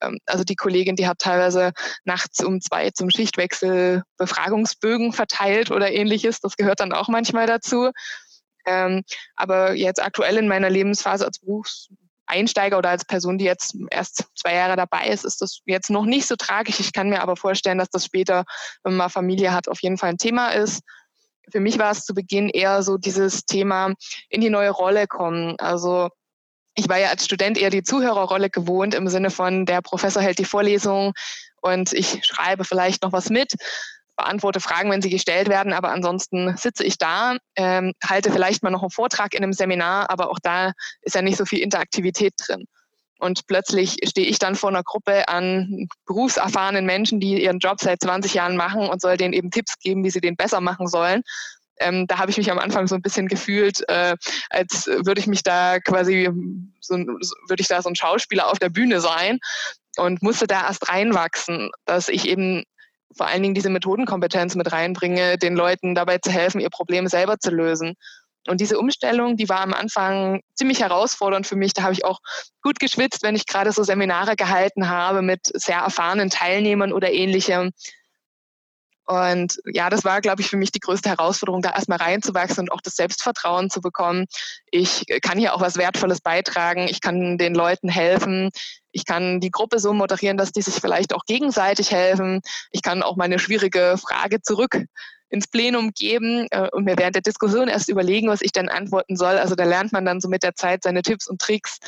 Ähm, 0.00 0.18
also 0.26 0.44
die 0.44 0.56
Kollegin, 0.56 0.96
die 0.96 1.06
hat 1.06 1.18
teilweise 1.18 1.72
nachts 2.04 2.42
um 2.42 2.60
zwei 2.60 2.90
zum 2.90 3.10
Schichtwechsel 3.10 4.02
Befragungsbögen 4.16 5.12
verteilt 5.12 5.70
oder 5.70 5.92
ähnliches. 5.92 6.40
Das 6.40 6.56
gehört 6.56 6.80
dann 6.80 6.92
auch 6.92 7.08
manchmal 7.08 7.46
dazu. 7.46 7.90
Ähm, 8.66 9.02
aber 9.36 9.74
jetzt 9.74 10.02
aktuell 10.02 10.36
in 10.38 10.48
meiner 10.48 10.70
Lebensphase 10.70 11.24
als 11.24 11.38
Berufseinsteiger 11.38 12.78
oder 12.78 12.90
als 12.90 13.04
Person, 13.04 13.38
die 13.38 13.44
jetzt 13.44 13.76
erst 13.90 14.24
zwei 14.34 14.54
Jahre 14.54 14.76
dabei 14.76 15.08
ist, 15.08 15.24
ist 15.24 15.40
das 15.40 15.60
jetzt 15.66 15.90
noch 15.90 16.04
nicht 16.04 16.26
so 16.26 16.34
tragisch. 16.36 16.80
Ich 16.80 16.92
kann 16.92 17.08
mir 17.08 17.22
aber 17.22 17.36
vorstellen, 17.36 17.78
dass 17.78 17.90
das 17.90 18.04
später, 18.04 18.44
wenn 18.82 18.96
man 18.96 19.10
Familie 19.10 19.52
hat, 19.52 19.68
auf 19.68 19.80
jeden 19.82 19.98
Fall 19.98 20.10
ein 20.10 20.18
Thema 20.18 20.50
ist. 20.50 20.82
Für 21.52 21.60
mich 21.60 21.78
war 21.78 21.92
es 21.92 22.04
zu 22.04 22.12
Beginn 22.12 22.48
eher 22.48 22.82
so 22.82 22.98
dieses 22.98 23.44
Thema 23.44 23.94
in 24.28 24.40
die 24.40 24.50
neue 24.50 24.70
Rolle 24.70 25.06
kommen. 25.06 25.54
Also 25.58 26.10
ich 26.76 26.88
war 26.88 26.98
ja 26.98 27.08
als 27.08 27.24
Student 27.24 27.58
eher 27.58 27.70
die 27.70 27.82
Zuhörerrolle 27.82 28.50
gewohnt 28.50 28.94
im 28.94 29.08
Sinne 29.08 29.30
von, 29.30 29.66
der 29.66 29.82
Professor 29.82 30.22
hält 30.22 30.38
die 30.38 30.44
Vorlesung 30.44 31.12
und 31.62 31.92
ich 31.92 32.24
schreibe 32.24 32.64
vielleicht 32.64 33.02
noch 33.02 33.12
was 33.12 33.30
mit, 33.30 33.54
beantworte 34.16 34.60
Fragen, 34.60 34.90
wenn 34.90 35.02
sie 35.02 35.10
gestellt 35.10 35.48
werden, 35.48 35.72
aber 35.72 35.90
ansonsten 35.90 36.56
sitze 36.56 36.84
ich 36.84 36.98
da, 36.98 37.36
ähm, 37.56 37.92
halte 38.04 38.30
vielleicht 38.30 38.62
mal 38.62 38.70
noch 38.70 38.82
einen 38.82 38.90
Vortrag 38.90 39.34
in 39.34 39.42
einem 39.42 39.52
Seminar, 39.52 40.10
aber 40.10 40.30
auch 40.30 40.38
da 40.42 40.72
ist 41.02 41.14
ja 41.14 41.22
nicht 41.22 41.36
so 41.38 41.44
viel 41.44 41.60
Interaktivität 41.60 42.34
drin. 42.38 42.66
Und 43.18 43.46
plötzlich 43.46 43.96
stehe 44.06 44.26
ich 44.26 44.38
dann 44.38 44.56
vor 44.56 44.68
einer 44.68 44.82
Gruppe 44.82 45.26
an 45.28 45.88
berufserfahrenen 46.06 46.84
Menschen, 46.84 47.18
die 47.18 47.42
ihren 47.42 47.60
Job 47.60 47.80
seit 47.80 48.02
20 48.02 48.34
Jahren 48.34 48.56
machen 48.56 48.88
und 48.88 49.00
soll 49.00 49.16
denen 49.16 49.32
eben 49.32 49.50
Tipps 49.50 49.78
geben, 49.78 50.04
wie 50.04 50.10
sie 50.10 50.20
den 50.20 50.36
besser 50.36 50.60
machen 50.60 50.86
sollen. 50.86 51.22
Ähm, 51.78 52.06
da 52.06 52.18
habe 52.18 52.30
ich 52.30 52.36
mich 52.36 52.50
am 52.50 52.58
Anfang 52.58 52.86
so 52.86 52.94
ein 52.94 53.02
bisschen 53.02 53.28
gefühlt, 53.28 53.86
äh, 53.88 54.16
als 54.50 54.86
würde 54.86 55.20
ich 55.20 55.26
mich 55.26 55.42
da 55.42 55.78
quasi, 55.80 56.30
so, 56.80 56.96
würde 56.96 57.60
ich 57.60 57.68
da 57.68 57.82
so 57.82 57.88
ein 57.88 57.96
Schauspieler 57.96 58.48
auf 58.48 58.58
der 58.58 58.70
Bühne 58.70 59.00
sein 59.00 59.38
und 59.96 60.22
musste 60.22 60.46
da 60.46 60.66
erst 60.66 60.88
reinwachsen, 60.88 61.70
dass 61.84 62.08
ich 62.08 62.26
eben 62.26 62.64
vor 63.16 63.26
allen 63.26 63.42
Dingen 63.42 63.54
diese 63.54 63.70
Methodenkompetenz 63.70 64.54
mit 64.54 64.72
reinbringe, 64.72 65.38
den 65.38 65.56
Leuten 65.56 65.94
dabei 65.94 66.18
zu 66.18 66.30
helfen, 66.30 66.60
ihr 66.60 66.70
Problem 66.70 67.06
selber 67.08 67.38
zu 67.38 67.50
lösen. 67.50 67.94
Und 68.46 68.60
diese 68.60 68.78
Umstellung, 68.78 69.36
die 69.36 69.48
war 69.48 69.60
am 69.60 69.74
Anfang 69.74 70.40
ziemlich 70.54 70.80
herausfordernd 70.80 71.46
für 71.46 71.56
mich. 71.56 71.72
Da 71.72 71.82
habe 71.82 71.94
ich 71.94 72.04
auch 72.04 72.20
gut 72.62 72.78
geschwitzt, 72.78 73.22
wenn 73.22 73.34
ich 73.34 73.46
gerade 73.46 73.72
so 73.72 73.82
Seminare 73.82 74.36
gehalten 74.36 74.88
habe 74.88 75.22
mit 75.22 75.40
sehr 75.54 75.78
erfahrenen 75.78 76.30
Teilnehmern 76.30 76.92
oder 76.92 77.10
ähnlichem. 77.10 77.72
Und 79.06 79.60
ja, 79.64 79.88
das 79.88 80.04
war, 80.04 80.20
glaube 80.20 80.42
ich, 80.42 80.48
für 80.48 80.56
mich 80.56 80.72
die 80.72 80.80
größte 80.80 81.08
Herausforderung, 81.08 81.62
da 81.62 81.70
erstmal 81.70 81.98
reinzuwachsen 81.98 82.62
und 82.62 82.72
auch 82.72 82.80
das 82.80 82.96
Selbstvertrauen 82.96 83.70
zu 83.70 83.80
bekommen. 83.80 84.26
Ich 84.70 85.04
kann 85.22 85.38
hier 85.38 85.54
auch 85.54 85.60
was 85.60 85.76
Wertvolles 85.76 86.20
beitragen. 86.20 86.88
Ich 86.88 87.00
kann 87.00 87.38
den 87.38 87.54
Leuten 87.54 87.88
helfen. 87.88 88.50
Ich 88.90 89.04
kann 89.04 89.40
die 89.40 89.50
Gruppe 89.50 89.78
so 89.78 89.92
moderieren, 89.92 90.36
dass 90.36 90.52
die 90.52 90.62
sich 90.62 90.74
vielleicht 90.74 91.14
auch 91.14 91.24
gegenseitig 91.24 91.92
helfen. 91.92 92.40
Ich 92.72 92.82
kann 92.82 93.02
auch 93.02 93.16
meine 93.16 93.38
schwierige 93.38 93.96
Frage 93.96 94.42
zurück 94.42 94.84
ins 95.28 95.48
Plenum 95.48 95.92
geben 95.92 96.46
äh, 96.50 96.68
und 96.72 96.84
mir 96.84 96.96
während 96.96 97.14
der 97.14 97.22
Diskussion 97.22 97.68
erst 97.68 97.88
überlegen, 97.88 98.28
was 98.28 98.42
ich 98.42 98.52
dann 98.52 98.68
antworten 98.68 99.16
soll. 99.16 99.38
Also 99.38 99.54
da 99.54 99.64
lernt 99.64 99.92
man 99.92 100.04
dann 100.04 100.20
so 100.20 100.28
mit 100.28 100.42
der 100.42 100.54
Zeit 100.54 100.82
seine 100.82 101.02
Tipps 101.02 101.28
und 101.28 101.40
Tricks 101.40 101.78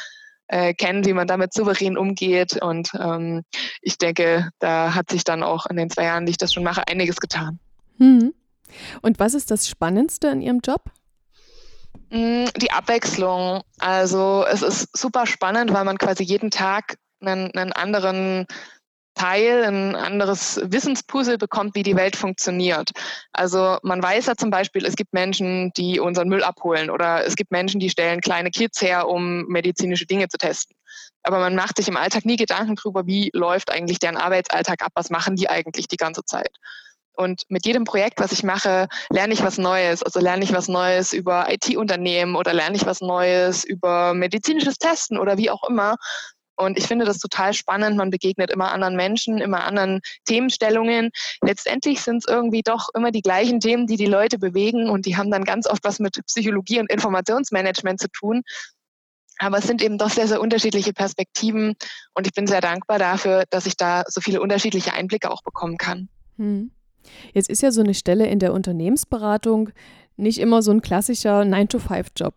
äh, 0.49 0.75
kennen, 0.75 1.05
wie 1.05 1.13
man 1.13 1.27
damit 1.27 1.53
souverän 1.53 1.97
umgeht. 1.97 2.61
Und 2.61 2.91
ähm, 2.99 3.45
ich 3.81 3.99
denke, 3.99 4.51
da 4.59 4.95
hat 4.95 5.11
sich 5.11 5.25
dann 5.25 5.43
auch 5.43 5.67
in 5.67 5.77
den 5.77 5.91
zwei 5.91 6.05
Jahren, 6.05 6.27
die 6.27 6.31
ich 6.31 6.39
das 6.39 6.53
schon 6.53 6.65
mache, 6.65 6.87
einiges 6.89 7.17
getan. 7.17 7.59
Hm. 7.99 8.35
Und 9.03 9.19
was 9.19 9.35
ist 9.35 9.51
das 9.51 9.69
Spannendste 9.69 10.29
in 10.29 10.41
Ihrem 10.41 10.61
Job? 10.61 10.91
Mm, 12.11 12.47
die 12.57 12.71
Abwechslung. 12.71 13.63
Also 13.79 14.45
es 14.51 14.63
ist 14.63 14.97
super 14.97 15.27
spannend, 15.27 15.73
weil 15.73 15.85
man 15.85 15.99
quasi 15.99 16.23
jeden 16.23 16.51
Tag 16.51 16.97
einen, 17.21 17.51
einen 17.55 17.73
anderen 17.73 18.47
Teil, 19.19 19.65
ein 19.65 19.97
anderes 19.97 20.61
Wissenspuzzle 20.65 21.37
bekommt, 21.37 21.75
wie 21.75 21.83
die 21.83 21.97
Welt 21.97 22.17
funktioniert. 22.17 22.93
Also 23.33 23.79
man 23.83 24.03
weiß 24.03 24.27
ja 24.27 24.37
zum 24.37 24.51
Beispiel, 24.51 24.87
es 24.87 24.97
gibt 24.97 25.13
Menschen, 25.13 25.73
die 25.77 26.01
unseren 26.01 26.29
Müll 26.29 26.43
abholen 26.43 26.89
oder 26.89 27.27
es 27.27 27.37
gibt 27.37 27.51
Menschen, 27.51 27.81
die 27.81 27.91
stellen 27.91 28.21
kleine 28.21 28.51
Kits 28.51 28.81
her, 28.81 29.09
um 29.09 29.45
medizinische 29.47 30.07
Dinge 30.07 30.29
zu 30.29 30.39
testen. 30.39 30.77
Aber 31.23 31.41
man 31.41 31.55
macht 31.55 31.77
sich 31.77 31.89
im 31.89 31.97
Alltag 31.97 32.25
nie 32.25 32.37
Gedanken 32.37 32.77
darüber, 32.77 33.07
wie 33.07 33.31
läuft 33.35 33.71
eigentlich 33.71 33.99
deren 33.99 34.17
Arbeitsalltag 34.17 34.83
ab, 34.83 34.93
was 34.95 35.11
machen 35.11 35.37
die 35.37 35.51
eigentlich 35.51 35.89
die 35.89 35.97
ganze 35.97 36.25
Zeit. 36.25 36.57
Und 37.19 37.43
mit 37.49 37.67
jedem 37.67 37.83
Projekt, 37.83 38.21
was 38.21 38.31
ich 38.31 38.45
mache, 38.45 38.87
lerne 39.11 39.35
ich 39.35 39.43
was 39.43 39.59
Neues. 39.59 40.05
Also 40.05 40.21
lerne 40.21 40.45
ich 40.45 40.53
was 40.53 40.69
Neues 40.69 41.13
über 41.13 41.53
IT-Unternehmen 41.53 42.37
oder 42.37 42.55
lerne 42.55 42.77
ich 42.77 42.87
was 42.87 43.01
Neues 43.01 43.65
über 43.65 44.15
medizinisches 44.15 44.79
Testen 44.79 45.19
oder 45.19 45.37
wie 45.37 45.51
auch 45.51 45.69
immer. 45.69 45.97
Und 46.59 46.77
ich 46.77 46.87
finde 46.87 47.05
das 47.05 47.19
total 47.19 47.55
spannend. 47.55 47.97
Man 47.97 48.11
begegnet 48.11 48.51
immer 48.51 48.73
anderen 48.73 48.97
Menschen, 48.97 49.39
immer 49.39 49.65
anderen 49.65 50.01
Themenstellungen. 50.25 51.11
Letztendlich 51.41 52.01
sind 52.01 52.19
es 52.19 52.25
irgendwie 52.29 52.63
doch 52.63 52.89
immer 52.95 53.13
die 53.13 53.23
gleichen 53.23 53.61
Themen, 53.61 53.87
die 53.87 53.97
die 53.97 54.07
Leute 54.07 54.39
bewegen 54.39 54.91
und 54.91 55.07
die 55.07 55.17
haben 55.17 55.31
dann 55.31 55.45
ganz 55.45 55.69
oft 55.69 55.85
was 55.85 56.01
mit 56.01 56.21
Psychologie 56.27 56.81
und 56.81 56.91
Informationsmanagement 56.91 58.01
zu 58.01 58.09
tun. 58.09 58.43
Aber 59.39 59.59
es 59.59 59.69
sind 59.69 59.83
eben 59.83 59.99
doch 59.99 60.11
sehr, 60.11 60.27
sehr 60.27 60.41
unterschiedliche 60.41 60.93
Perspektiven 60.93 61.77
und 62.15 62.27
ich 62.27 62.35
bin 62.35 62.49
sehr 62.49 62.61
dankbar 62.61 62.99
dafür, 62.99 63.45
dass 63.51 63.67
ich 63.67 63.77
da 63.77 64.03
so 64.09 64.21
viele 64.21 64.41
unterschiedliche 64.41 64.95
Einblicke 64.95 65.31
auch 65.31 65.43
bekommen 65.43 65.77
kann. 65.79 66.09
Hm. 66.39 66.73
Jetzt 67.33 67.49
ist 67.49 67.63
ja 67.63 67.71
so 67.71 67.83
eine 67.83 67.95
Stelle 67.95 68.27
in 68.27 68.41
der 68.41 68.53
Unternehmensberatung 68.53 69.71
nicht 70.17 70.39
immer 70.39 70.63
so 70.63 70.73
ein 70.73 70.83
klassischer 70.83 71.43
9-to-5-Job. 71.43 72.35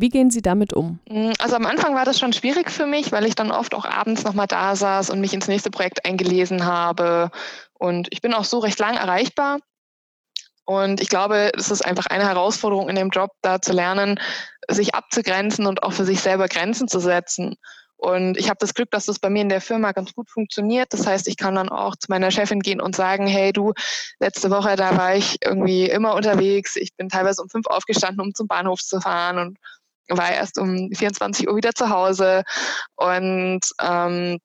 Wie 0.00 0.10
gehen 0.10 0.30
Sie 0.30 0.42
damit 0.42 0.72
um? 0.72 1.00
Mm, 1.10 1.32
also 1.40 1.56
am 1.56 1.66
Anfang 1.66 1.96
war 1.96 2.04
das 2.04 2.20
schon 2.20 2.32
schwierig 2.32 2.70
für 2.70 2.86
mich, 2.86 3.10
weil 3.10 3.26
ich 3.26 3.34
dann 3.34 3.50
oft 3.50 3.74
auch 3.74 3.84
abends 3.84 4.22
nochmal 4.22 4.46
da 4.46 4.76
saß 4.76 5.10
und 5.10 5.20
mich 5.20 5.34
ins 5.34 5.48
nächste 5.48 5.70
Projekt 5.70 6.06
eingelesen 6.06 6.64
habe. 6.64 7.32
Und 7.74 8.06
ich 8.12 8.20
bin 8.20 8.32
auch 8.32 8.44
so 8.44 8.60
recht 8.60 8.78
lang 8.78 8.94
erreichbar. 8.94 9.58
Und 10.64 11.00
ich 11.00 11.08
glaube, 11.08 11.50
es 11.56 11.72
ist 11.72 11.84
einfach 11.84 12.06
eine 12.06 12.28
Herausforderung 12.28 12.88
in 12.88 12.94
dem 12.94 13.10
Job, 13.10 13.32
da 13.42 13.60
zu 13.60 13.72
lernen, 13.72 14.20
sich 14.70 14.94
abzugrenzen 14.94 15.66
und 15.66 15.82
auch 15.82 15.92
für 15.92 16.04
sich 16.04 16.20
selber 16.20 16.46
Grenzen 16.46 16.86
zu 16.86 17.00
setzen. 17.00 17.56
Und 17.96 18.38
ich 18.38 18.48
habe 18.48 18.58
das 18.60 18.74
Glück, 18.74 18.92
dass 18.92 19.06
das 19.06 19.18
bei 19.18 19.30
mir 19.30 19.42
in 19.42 19.48
der 19.48 19.60
Firma 19.60 19.90
ganz 19.90 20.14
gut 20.14 20.30
funktioniert. 20.30 20.92
Das 20.92 21.08
heißt, 21.08 21.26
ich 21.26 21.36
kann 21.36 21.56
dann 21.56 21.70
auch 21.70 21.96
zu 21.96 22.06
meiner 22.08 22.30
Chefin 22.30 22.60
gehen 22.60 22.80
und 22.80 22.94
sagen, 22.94 23.26
hey 23.26 23.52
du, 23.52 23.72
letzte 24.20 24.52
Woche, 24.52 24.76
da 24.76 24.96
war 24.96 25.16
ich 25.16 25.38
irgendwie 25.44 25.90
immer 25.90 26.14
unterwegs. 26.14 26.76
Ich 26.76 26.94
bin 26.94 27.08
teilweise 27.08 27.42
um 27.42 27.48
fünf 27.48 27.66
aufgestanden, 27.66 28.20
um 28.20 28.32
zum 28.32 28.46
Bahnhof 28.46 28.80
zu 28.80 29.00
fahren 29.00 29.38
und 29.38 29.58
war 30.08 30.32
erst 30.32 30.58
um 30.58 30.90
24 30.92 31.48
Uhr 31.48 31.56
wieder 31.56 31.72
zu 31.74 31.90
Hause 31.90 32.42
und 32.96 33.60
ähm, 33.80 34.38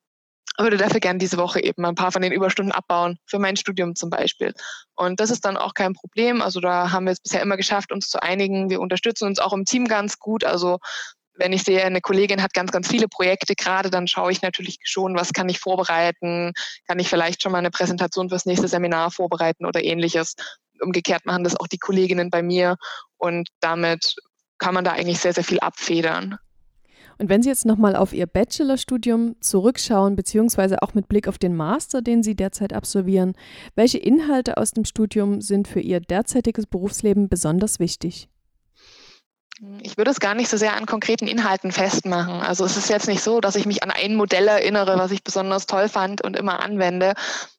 würde 0.57 0.77
dafür 0.77 0.99
gerne 0.99 1.19
diese 1.19 1.37
Woche 1.37 1.63
eben 1.63 1.83
ein 1.85 1.95
paar 1.95 2.11
von 2.11 2.21
den 2.21 2.31
Überstunden 2.31 2.71
abbauen, 2.71 3.17
für 3.25 3.39
mein 3.39 3.55
Studium 3.55 3.95
zum 3.95 4.09
Beispiel. 4.09 4.53
Und 4.95 5.19
das 5.19 5.31
ist 5.31 5.45
dann 5.45 5.57
auch 5.57 5.73
kein 5.73 5.93
Problem. 5.93 6.41
Also 6.41 6.59
da 6.59 6.91
haben 6.91 7.05
wir 7.05 7.13
es 7.13 7.21
bisher 7.21 7.41
immer 7.41 7.57
geschafft, 7.57 7.91
uns 7.91 8.09
zu 8.09 8.21
einigen. 8.21 8.69
Wir 8.69 8.79
unterstützen 8.79 9.25
uns 9.25 9.39
auch 9.39 9.53
im 9.53 9.65
Team 9.65 9.87
ganz 9.87 10.19
gut. 10.19 10.43
Also 10.43 10.77
wenn 11.35 11.53
ich 11.53 11.63
sehe, 11.63 11.83
eine 11.83 12.01
Kollegin 12.01 12.43
hat 12.43 12.53
ganz, 12.53 12.71
ganz 12.71 12.87
viele 12.87 13.07
Projekte 13.07 13.55
gerade, 13.55 13.89
dann 13.89 14.07
schaue 14.07 14.31
ich 14.31 14.43
natürlich 14.43 14.77
schon, 14.83 15.15
was 15.15 15.33
kann 15.33 15.49
ich 15.49 15.59
vorbereiten? 15.59 16.53
Kann 16.87 16.99
ich 16.99 17.09
vielleicht 17.09 17.41
schon 17.41 17.51
mal 17.51 17.57
eine 17.57 17.71
Präsentation 17.71 18.29
fürs 18.29 18.45
nächste 18.45 18.67
Seminar 18.67 19.09
vorbereiten 19.09 19.65
oder 19.65 19.83
ähnliches? 19.83 20.35
Umgekehrt 20.79 21.25
machen 21.25 21.43
das 21.43 21.59
auch 21.59 21.67
die 21.67 21.79
Kolleginnen 21.79 22.29
bei 22.29 22.43
mir 22.43 22.75
und 23.17 23.49
damit 23.61 24.15
kann 24.57 24.73
man 24.73 24.83
da 24.83 24.91
eigentlich 24.91 25.19
sehr, 25.19 25.33
sehr 25.33 25.43
viel 25.43 25.59
abfedern. 25.59 26.37
Und 27.19 27.29
wenn 27.29 27.43
Sie 27.43 27.49
jetzt 27.49 27.65
nochmal 27.65 27.95
auf 27.95 28.13
Ihr 28.13 28.25
Bachelorstudium 28.25 29.35
zurückschauen, 29.39 30.15
beziehungsweise 30.15 30.81
auch 30.81 30.93
mit 30.93 31.07
Blick 31.07 31.27
auf 31.27 31.37
den 31.37 31.55
Master, 31.55 32.01
den 32.01 32.23
Sie 32.23 32.35
derzeit 32.35 32.73
absolvieren, 32.73 33.33
welche 33.75 33.99
Inhalte 33.99 34.57
aus 34.57 34.71
dem 34.71 34.85
Studium 34.85 35.41
sind 35.41 35.67
für 35.67 35.79
Ihr 35.79 35.99
derzeitiges 35.99 36.65
Berufsleben 36.65 37.29
besonders 37.29 37.79
wichtig? 37.79 38.29
Ich 39.81 39.97
würde 39.97 40.11
es 40.11 40.19
gar 40.19 40.33
nicht 40.33 40.49
so 40.49 40.57
sehr 40.57 40.75
an 40.75 40.85
konkreten 40.85 41.27
Inhalten 41.27 41.71
festmachen. 41.71 42.41
Also 42.41 42.65
es 42.65 42.75
ist 42.75 42.89
jetzt 42.89 43.07
nicht 43.07 43.21
so, 43.21 43.39
dass 43.39 43.55
ich 43.55 43.65
mich 43.65 43.83
an 43.83 43.91
ein 43.91 44.15
Modell 44.15 44.47
erinnere, 44.47 44.97
was 44.97 45.11
ich 45.11 45.23
besonders 45.23 45.67
toll 45.67 45.87
fand 45.87 46.23
und 46.23 46.35
immer 46.35 46.61
anwende, 46.61 47.13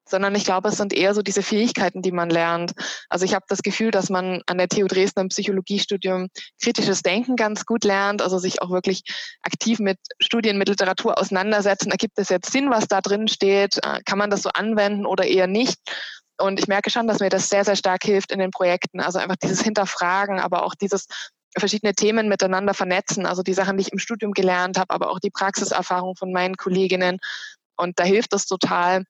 sondern 0.06 0.34
ich 0.34 0.44
glaube, 0.44 0.68
es 0.68 0.76
sind 0.76 0.92
eher 0.92 1.14
so 1.14 1.22
diese 1.22 1.42
Fähigkeiten, 1.42 2.02
die 2.02 2.12
man 2.12 2.28
lernt. 2.28 2.72
Also 3.08 3.24
ich 3.24 3.34
habe 3.34 3.46
das 3.48 3.62
Gefühl, 3.62 3.90
dass 3.90 4.10
man 4.10 4.42
an 4.46 4.58
der 4.58 4.68
TU 4.68 4.86
Dresden 4.86 5.20
im 5.20 5.28
Psychologiestudium 5.28 6.28
kritisches 6.62 7.02
Denken 7.02 7.36
ganz 7.36 7.64
gut 7.64 7.84
lernt, 7.84 8.20
also 8.20 8.38
sich 8.38 8.60
auch 8.60 8.70
wirklich 8.70 9.02
aktiv 9.42 9.78
mit 9.78 9.98
Studien, 10.20 10.58
mit 10.58 10.68
Literatur 10.68 11.18
auseinandersetzen. 11.18 11.90
Ergibt 11.90 12.18
es 12.18 12.28
jetzt 12.28 12.52
Sinn, 12.52 12.70
was 12.70 12.86
da 12.86 13.00
drin 13.00 13.28
steht? 13.28 13.78
Äh, 13.78 14.00
kann 14.04 14.18
man 14.18 14.30
das 14.30 14.42
so 14.42 14.50
anwenden 14.50 15.06
oder 15.06 15.24
eher 15.24 15.46
nicht? 15.46 15.78
Und 16.36 16.58
ich 16.58 16.66
merke 16.66 16.90
schon, 16.90 17.06
dass 17.06 17.20
mir 17.20 17.28
das 17.28 17.48
sehr, 17.48 17.64
sehr 17.64 17.76
stark 17.76 18.02
hilft 18.02 18.32
in 18.32 18.40
den 18.40 18.50
Projekten. 18.50 19.00
Also 19.00 19.20
einfach 19.20 19.36
dieses 19.36 19.62
Hinterfragen, 19.62 20.40
aber 20.40 20.64
auch 20.64 20.74
dieses 20.74 21.06
verschiedene 21.56 21.94
Themen 21.94 22.28
miteinander 22.28 22.74
vernetzen. 22.74 23.26
Also 23.26 23.42
die 23.42 23.54
Sachen, 23.54 23.76
die 23.76 23.82
ich 23.82 23.92
im 23.92 23.98
Studium 23.98 24.32
gelernt 24.32 24.78
habe, 24.78 24.92
aber 24.92 25.10
auch 25.10 25.20
die 25.20 25.30
Praxiserfahrung 25.30 26.16
von 26.16 26.32
meinen 26.32 26.56
Kolleginnen. 26.56 27.18
Und 27.76 27.98
da 27.98 28.04
hilft 28.04 28.32
es 28.32 28.46
total, 28.46 29.04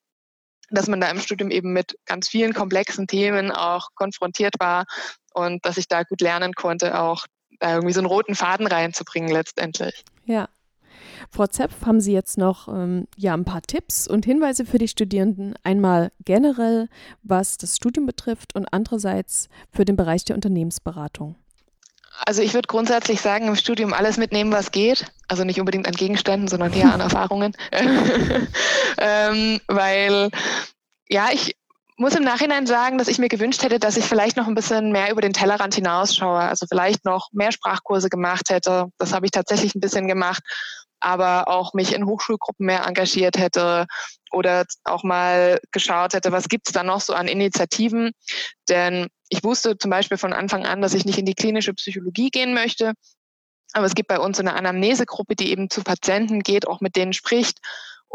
dass 0.70 0.88
man 0.88 1.00
da 1.00 1.10
im 1.10 1.20
Studium 1.20 1.50
eben 1.50 1.72
mit 1.72 1.96
ganz 2.06 2.28
vielen 2.28 2.54
komplexen 2.54 3.06
Themen 3.06 3.50
auch 3.50 3.88
konfrontiert 3.94 4.54
war 4.58 4.84
und 5.32 5.64
dass 5.64 5.76
ich 5.76 5.88
da 5.88 6.02
gut 6.02 6.20
lernen 6.20 6.54
konnte, 6.54 7.00
auch 7.00 7.26
da 7.60 7.74
irgendwie 7.74 7.92
so 7.92 8.00
einen 8.00 8.06
roten 8.06 8.34
Faden 8.34 8.66
reinzubringen 8.66 9.30
letztendlich. 9.30 10.04
Ja. 10.24 10.48
Frau 11.30 11.46
Zepf, 11.46 11.86
haben 11.86 12.00
Sie 12.00 12.12
jetzt 12.12 12.38
noch 12.38 12.68
ähm, 12.68 13.08
ja, 13.16 13.34
ein 13.34 13.44
paar 13.44 13.62
Tipps 13.62 14.06
und 14.06 14.24
Hinweise 14.24 14.64
für 14.64 14.78
die 14.78 14.88
Studierenden? 14.88 15.54
Einmal 15.62 16.12
generell, 16.24 16.88
was 17.22 17.56
das 17.56 17.76
Studium 17.76 18.06
betrifft 18.06 18.54
und 18.54 18.66
andererseits 18.72 19.48
für 19.70 19.84
den 19.84 19.96
Bereich 19.96 20.24
der 20.24 20.36
Unternehmensberatung. 20.36 21.36
Also 22.26 22.42
ich 22.42 22.54
würde 22.54 22.68
grundsätzlich 22.68 23.20
sagen, 23.20 23.48
im 23.48 23.56
Studium 23.56 23.92
alles 23.92 24.16
mitnehmen, 24.16 24.52
was 24.52 24.70
geht. 24.70 25.06
Also 25.28 25.44
nicht 25.44 25.58
unbedingt 25.58 25.86
an 25.86 25.94
Gegenständen, 25.94 26.48
sondern 26.48 26.72
eher 26.72 26.92
an 26.92 27.00
Erfahrungen. 27.00 27.56
ähm, 28.98 29.60
weil, 29.66 30.30
ja, 31.08 31.28
ich 31.32 31.56
muss 31.96 32.14
im 32.14 32.24
Nachhinein 32.24 32.66
sagen, 32.66 32.98
dass 32.98 33.08
ich 33.08 33.18
mir 33.18 33.28
gewünscht 33.28 33.62
hätte, 33.62 33.78
dass 33.78 33.96
ich 33.96 34.04
vielleicht 34.04 34.36
noch 34.36 34.48
ein 34.48 34.54
bisschen 34.54 34.90
mehr 34.90 35.10
über 35.10 35.20
den 35.20 35.32
Tellerrand 35.32 35.74
hinausschaue. 35.74 36.40
Also 36.40 36.66
vielleicht 36.68 37.04
noch 37.04 37.28
mehr 37.32 37.52
Sprachkurse 37.52 38.08
gemacht 38.08 38.50
hätte. 38.50 38.86
Das 38.98 39.12
habe 39.12 39.26
ich 39.26 39.32
tatsächlich 39.32 39.74
ein 39.74 39.80
bisschen 39.80 40.08
gemacht 40.08 40.42
aber 41.04 41.48
auch 41.48 41.74
mich 41.74 41.94
in 41.94 42.06
Hochschulgruppen 42.06 42.66
mehr 42.66 42.86
engagiert 42.86 43.36
hätte 43.38 43.86
oder 44.32 44.64
auch 44.84 45.04
mal 45.04 45.60
geschaut 45.70 46.14
hätte, 46.14 46.32
was 46.32 46.48
gibt 46.48 46.68
es 46.68 46.72
da 46.72 46.82
noch 46.82 47.00
so 47.00 47.12
an 47.12 47.28
Initiativen. 47.28 48.12
Denn 48.68 49.08
ich 49.28 49.44
wusste 49.44 49.76
zum 49.76 49.90
Beispiel 49.90 50.18
von 50.18 50.32
Anfang 50.32 50.64
an, 50.66 50.80
dass 50.80 50.94
ich 50.94 51.04
nicht 51.04 51.18
in 51.18 51.26
die 51.26 51.34
klinische 51.34 51.74
Psychologie 51.74 52.30
gehen 52.30 52.54
möchte. 52.54 52.94
Aber 53.72 53.86
es 53.86 53.94
gibt 53.94 54.08
bei 54.08 54.18
uns 54.18 54.40
eine 54.40 54.54
Anamnesegruppe, 54.54 55.36
die 55.36 55.50
eben 55.50 55.68
zu 55.68 55.82
Patienten 55.82 56.40
geht, 56.40 56.66
auch 56.66 56.80
mit 56.80 56.96
denen 56.96 57.12
spricht 57.12 57.58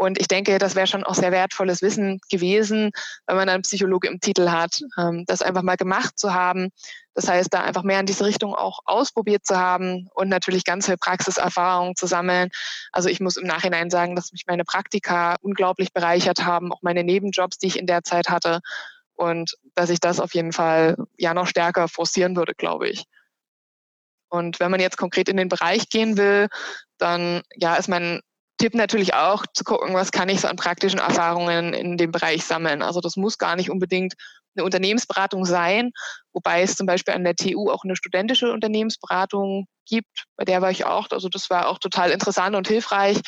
und 0.00 0.18
ich 0.18 0.28
denke, 0.28 0.56
das 0.56 0.76
wäre 0.76 0.86
schon 0.86 1.04
auch 1.04 1.14
sehr 1.14 1.30
wertvolles 1.30 1.82
Wissen 1.82 2.22
gewesen, 2.30 2.90
wenn 3.26 3.36
man 3.36 3.50
einen 3.50 3.64
Psychologe 3.64 4.08
im 4.08 4.18
Titel 4.18 4.48
hat, 4.48 4.80
ähm, 4.96 5.24
das 5.26 5.42
einfach 5.42 5.60
mal 5.60 5.76
gemacht 5.76 6.18
zu 6.18 6.32
haben. 6.32 6.70
Das 7.12 7.28
heißt, 7.28 7.52
da 7.52 7.60
einfach 7.60 7.82
mehr 7.82 8.00
in 8.00 8.06
diese 8.06 8.24
Richtung 8.24 8.54
auch 8.54 8.78
ausprobiert 8.86 9.44
zu 9.44 9.58
haben 9.58 10.08
und 10.14 10.30
natürlich 10.30 10.64
ganz 10.64 10.86
viel 10.86 10.96
Praxiserfahrung 10.96 11.96
zu 11.96 12.06
sammeln. 12.06 12.48
Also 12.92 13.10
ich 13.10 13.20
muss 13.20 13.36
im 13.36 13.46
Nachhinein 13.46 13.90
sagen, 13.90 14.16
dass 14.16 14.32
mich 14.32 14.46
meine 14.46 14.64
Praktika 14.64 15.36
unglaublich 15.42 15.92
bereichert 15.92 16.46
haben, 16.46 16.72
auch 16.72 16.80
meine 16.80 17.04
Nebenjobs, 17.04 17.58
die 17.58 17.66
ich 17.66 17.78
in 17.78 17.86
der 17.86 18.02
Zeit 18.02 18.30
hatte. 18.30 18.60
Und 19.16 19.58
dass 19.74 19.90
ich 19.90 20.00
das 20.00 20.18
auf 20.18 20.32
jeden 20.32 20.54
Fall 20.54 20.96
ja 21.18 21.34
noch 21.34 21.46
stärker 21.46 21.88
forcieren 21.88 22.36
würde, 22.36 22.54
glaube 22.54 22.88
ich. 22.88 23.04
Und 24.30 24.60
wenn 24.60 24.70
man 24.70 24.80
jetzt 24.80 24.96
konkret 24.96 25.28
in 25.28 25.36
den 25.36 25.50
Bereich 25.50 25.90
gehen 25.90 26.16
will, 26.16 26.48
dann 26.96 27.42
ja, 27.54 27.74
ist 27.76 27.88
mein 27.88 28.22
Tipp 28.60 28.74
natürlich 28.74 29.14
auch 29.14 29.46
zu 29.54 29.64
gucken, 29.64 29.94
was 29.94 30.12
kann 30.12 30.28
ich 30.28 30.42
so 30.42 30.48
an 30.48 30.56
praktischen 30.56 31.00
Erfahrungen 31.00 31.72
in 31.72 31.96
dem 31.96 32.12
Bereich 32.12 32.44
sammeln. 32.44 32.82
Also 32.82 33.00
das 33.00 33.16
muss 33.16 33.38
gar 33.38 33.56
nicht 33.56 33.70
unbedingt 33.70 34.12
eine 34.54 34.66
Unternehmensberatung 34.66 35.46
sein, 35.46 35.92
wobei 36.34 36.60
es 36.60 36.76
zum 36.76 36.86
Beispiel 36.86 37.14
an 37.14 37.24
der 37.24 37.36
TU 37.36 37.70
auch 37.70 37.84
eine 37.84 37.96
studentische 37.96 38.52
Unternehmensberatung 38.52 39.66
gibt. 39.86 40.26
Bei 40.36 40.44
der 40.44 40.60
war 40.60 40.70
ich 40.70 40.84
auch. 40.84 41.08
Also 41.10 41.30
das 41.30 41.48
war 41.48 41.68
auch 41.68 41.78
total 41.78 42.10
interessant 42.10 42.54
und 42.54 42.68
hilfreich. 42.68 43.18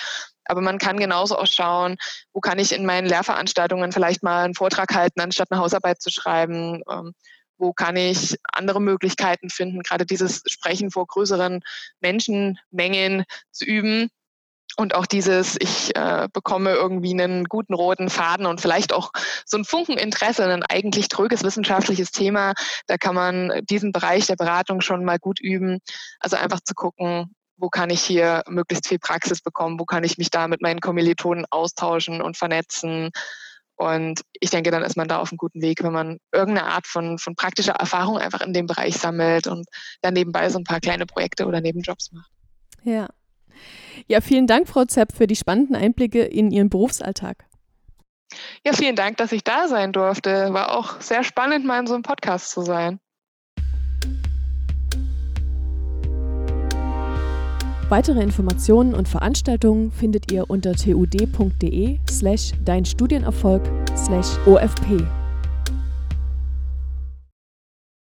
Aber 0.45 0.61
man 0.61 0.77
kann 0.77 0.99
genauso 0.99 1.39
auch 1.39 1.47
schauen, 1.47 1.97
wo 2.35 2.41
kann 2.41 2.59
ich 2.59 2.73
in 2.73 2.85
meinen 2.85 3.07
Lehrveranstaltungen 3.07 3.91
vielleicht 3.91 4.23
mal 4.23 4.45
einen 4.45 4.55
Vortrag 4.55 4.93
halten, 4.93 5.23
anstatt 5.23 5.51
eine 5.51 5.63
Hausarbeit 5.63 6.03
zu 6.03 6.11
schreiben. 6.11 6.83
Ähm, 6.91 7.15
wo 7.57 7.73
kann 7.73 7.97
ich 7.97 8.37
andere 8.43 8.83
Möglichkeiten 8.83 9.49
finden, 9.49 9.83
gerade 9.83 10.05
dieses 10.05 10.43
Sprechen 10.47 10.91
vor 10.91 11.07
größeren 11.07 11.61
Menschenmengen 12.01 13.25
zu 13.51 13.65
üben 13.65 14.11
und 14.77 14.95
auch 14.95 15.07
dieses, 15.07 15.57
ich 15.59 15.95
äh, 15.97 16.29
bekomme 16.33 16.71
irgendwie 16.71 17.13
einen 17.13 17.45
guten 17.45 17.75
roten 17.75 18.09
Faden 18.09 18.47
und 18.47 18.61
vielleicht 18.61 18.93
auch 18.93 19.13
so 19.45 19.59
ein 19.59 19.65
Funkeninteresse, 19.65 20.45
ein 20.45 20.63
eigentlich 20.63 21.09
tröges 21.09 21.43
wissenschaftliches 21.43 22.11
Thema, 22.11 22.55
da 22.87 22.97
kann 22.97 23.15
man 23.15 23.53
diesen 23.69 23.93
Bereich 23.93 24.27
der 24.27 24.37
Beratung 24.37 24.81
schon 24.81 25.05
mal 25.05 25.19
gut 25.19 25.41
üben. 25.41 25.79
Also 26.21 26.37
einfach 26.37 26.61
zu 26.61 26.75
gucken, 26.75 27.35
wo 27.57 27.69
kann 27.69 27.91
ich 27.91 28.03
hier 28.03 28.43
möglichst 28.49 28.89
viel 28.89 28.99
Praxis 28.99 29.41
bekommen, 29.43 29.79
wo 29.79 29.85
kann 29.85 30.05
ich 30.05 30.19
mich 30.19 30.31
da 30.31 30.49
mit 30.49 30.63
meinen 30.63 30.81
Kommilitonen 30.81 31.45
austauschen 31.51 32.23
und 32.23 32.37
vernetzen. 32.37 33.11
Und 33.77 34.23
ich 34.41 34.51
denke, 34.51 34.71
dann 34.71 34.83
ist 34.83 34.97
man 34.97 35.09
da 35.09 35.19
auf 35.19 35.31
einem 35.31 35.39
guten 35.39 35.61
Weg, 35.61 35.83
wenn 35.83 35.93
man 35.93 36.19
irgendeine 36.33 36.69
Art 36.69 36.87
von, 36.87 37.19
von 37.19 37.37
praktischer 37.37 37.73
Erfahrung 37.73 38.19
einfach 38.19 38.41
in 38.41 38.53
dem 38.53 38.67
Bereich 38.67 38.97
sammelt 38.97 39.47
und 39.47 39.67
dann 40.03 40.15
nebenbei 40.15 40.49
so 40.51 40.59
ein 40.59 40.65
paar 40.65 40.81
kleine 40.81 41.07
Projekte 41.07 41.47
oder 41.47 41.61
Nebenjobs 41.61 42.13
macht. 42.13 42.31
Ja, 42.85 43.09
ja, 44.07 44.21
vielen 44.21 44.47
Dank, 44.47 44.69
Frau 44.69 44.85
Zepp, 44.85 45.13
für 45.13 45.27
die 45.27 45.37
spannenden 45.37 45.77
Einblicke 45.77 46.23
in 46.23 46.51
Ihren 46.51 46.71
Berufsalltag. 46.71 47.45
Ja, 48.65 48.73
vielen 48.73 48.97
Dank, 48.97 49.19
dass 49.19 49.33
ich 49.33 49.45
da 49.45 49.69
sein 49.69 49.93
durfte. 49.93 50.53
War 50.53 50.77
auch 50.77 51.01
sehr 51.01 51.25
spannend, 51.25 51.65
mal 51.65 51.81
in 51.81 51.87
so 51.87 51.95
einem 51.95 52.03
Podcast 52.03 52.51
zu 52.51 52.63
sein. 52.63 52.99
Weitere 57.93 58.23
Informationen 58.23 58.95
und 58.95 59.07
Veranstaltungen 59.07 59.91
findet 59.91 60.33
ihr 60.33 60.49
unter 60.49 60.73
tud.de 60.73 61.99
slash 62.09 62.53
dein 62.65 62.87
Studienerfolg 62.87 63.63
slash 63.95 64.39
OFP. 64.47 65.22